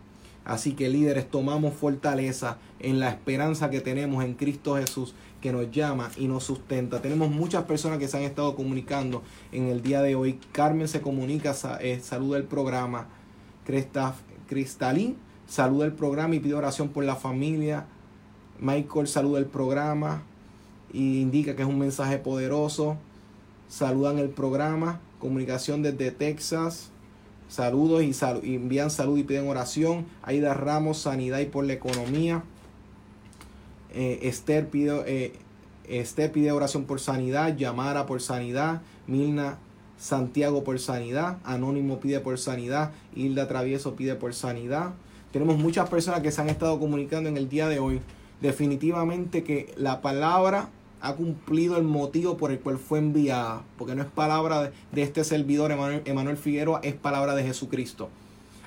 [0.46, 5.72] Así que líderes, tomamos fortaleza en la esperanza que tenemos en Cristo Jesús, que nos
[5.72, 7.02] llama y nos sustenta.
[7.02, 9.24] Tenemos muchas personas que se han estado comunicando
[9.54, 10.39] en el día de hoy.
[10.52, 13.08] Carmen se comunica, eh, saluda el programa.
[14.48, 15.16] Cristalín
[15.48, 17.86] saluda el programa y pide oración por la familia.
[18.60, 20.24] Michael saluda el programa
[20.91, 22.97] y indica que es un mensaje poderoso.
[23.68, 24.99] Saludan el programa.
[25.20, 26.89] Comunicación desde Texas.
[27.49, 30.06] Saludos y, envían salud y piden oración.
[30.22, 32.43] Aida Ramos, sanidad y por la economía.
[33.93, 35.34] Eh, Esther, pide, eh,
[35.88, 37.56] Esther pide oración por sanidad.
[37.56, 38.82] Yamara por sanidad.
[39.08, 39.58] Milna
[39.97, 41.38] Santiago por sanidad.
[41.43, 42.91] Anónimo pide por sanidad.
[43.16, 44.91] Hilda Travieso pide por sanidad.
[45.32, 48.01] Tenemos muchas personas que se han estado comunicando en el día de hoy.
[48.44, 50.68] Definitivamente que la palabra
[51.00, 55.24] ha cumplido el motivo por el cual fue enviada, porque no es palabra de, este
[55.24, 58.10] servidor Emanuel, Figueroa, es palabra de Jesucristo.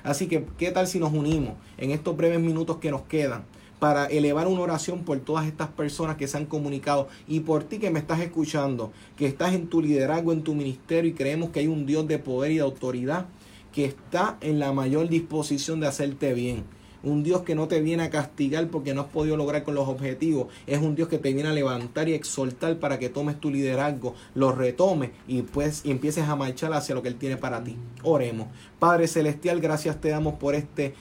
[0.03, 3.43] Así que, ¿qué tal si nos unimos en estos breves minutos que nos quedan
[3.77, 7.77] para elevar una oración por todas estas personas que se han comunicado y por ti
[7.77, 11.59] que me estás escuchando, que estás en tu liderazgo, en tu ministerio y creemos que
[11.59, 13.27] hay un Dios de poder y de autoridad
[13.71, 16.76] que está en la mayor disposición de hacerte bien?
[17.07, 19.87] Un Dios que no te viene a castigar porque no has podido lograr con los
[19.87, 20.47] objetivos.
[20.65, 24.15] Es un Dios que te viene a levantar y exaltar para que tomes tu liderazgo,
[24.35, 27.77] lo retomes y pues y empieces a marchar hacia lo que Él tiene para ti.
[28.03, 28.47] Oremos.
[28.79, 30.93] Padre Celestial, gracias te damos por este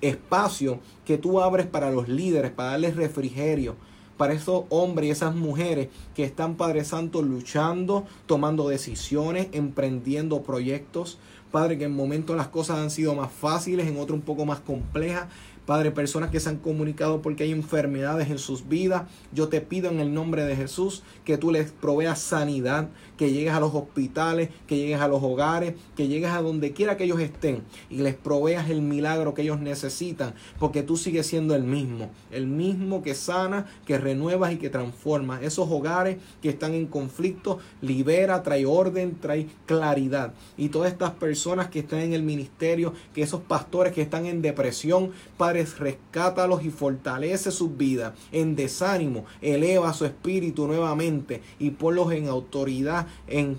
[0.00, 3.76] espacio que tú abres para los líderes, para darles refrigerio
[4.16, 11.18] para esos hombres y esas mujeres que están, Padre Santo, luchando, tomando decisiones, emprendiendo proyectos.
[11.54, 14.58] Padre, que en momentos las cosas han sido más fáciles, en otros un poco más
[14.58, 15.28] complejas.
[15.66, 19.04] Padre, personas que se han comunicado porque hay enfermedades en sus vidas.
[19.32, 23.54] Yo te pido en el nombre de Jesús que tú les proveas sanidad, que llegues
[23.54, 27.20] a los hospitales, que llegues a los hogares, que llegues a donde quiera que ellos
[27.20, 32.10] estén y les proveas el milagro que ellos necesitan, porque tú sigues siendo el mismo,
[32.30, 35.40] el mismo que sana, que renuevas y que transforma.
[35.40, 40.34] Esos hogares que están en conflicto, libera, trae orden, trae claridad.
[40.56, 44.42] Y todas estas personas que están en el ministerio, que esos pastores que están en
[44.42, 48.12] depresión, Padre, rescátalos y fortalece sus vidas.
[48.32, 53.58] En desánimo, eleva su espíritu nuevamente y ponlos en autoridad, en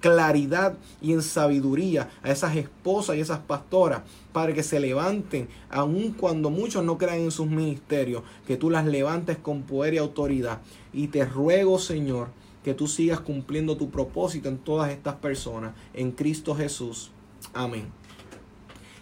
[0.00, 4.02] claridad y en sabiduría a esas esposas y esas pastoras
[4.32, 8.86] para que se levanten, aun cuando muchos no crean en sus ministerios, que tú las
[8.86, 10.60] levantes con poder y autoridad.
[10.92, 12.28] Y te ruego, Señor,
[12.62, 17.10] que tú sigas cumpliendo tu propósito en todas estas personas, en Cristo Jesús.
[17.54, 18.05] Amén.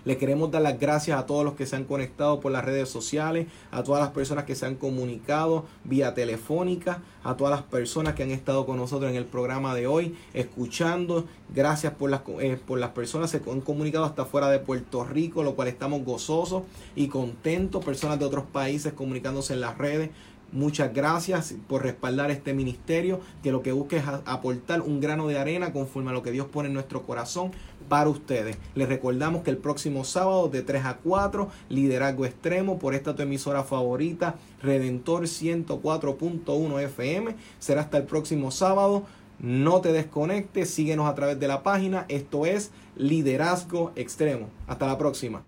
[0.04, 2.88] Le queremos dar las gracias a todos los que se han conectado por las redes
[2.88, 8.14] sociales, a todas las personas que se han comunicado vía telefónica, a todas las personas
[8.14, 11.24] que han estado con nosotros en el programa de hoy, escuchando.
[11.54, 15.04] Gracias por las, eh, por las personas que se han comunicado hasta fuera de Puerto
[15.04, 17.84] Rico, lo cual estamos gozosos y contentos.
[17.84, 20.10] Personas de otros países comunicándose en las redes.
[20.54, 25.36] Muchas gracias por respaldar este ministerio que lo que busca es aportar un grano de
[25.36, 27.50] arena conforme a lo que Dios pone en nuestro corazón
[27.88, 28.58] para ustedes.
[28.74, 33.22] Les recordamos que el próximo sábado de 3 a 4, liderazgo extremo por esta tu
[33.22, 37.34] emisora favorita, Redentor 104.1 FM.
[37.58, 39.04] Será hasta el próximo sábado.
[39.38, 42.06] No te desconectes, síguenos a través de la página.
[42.08, 44.48] Esto es Liderazgo Extremo.
[44.66, 45.42] Hasta la próxima.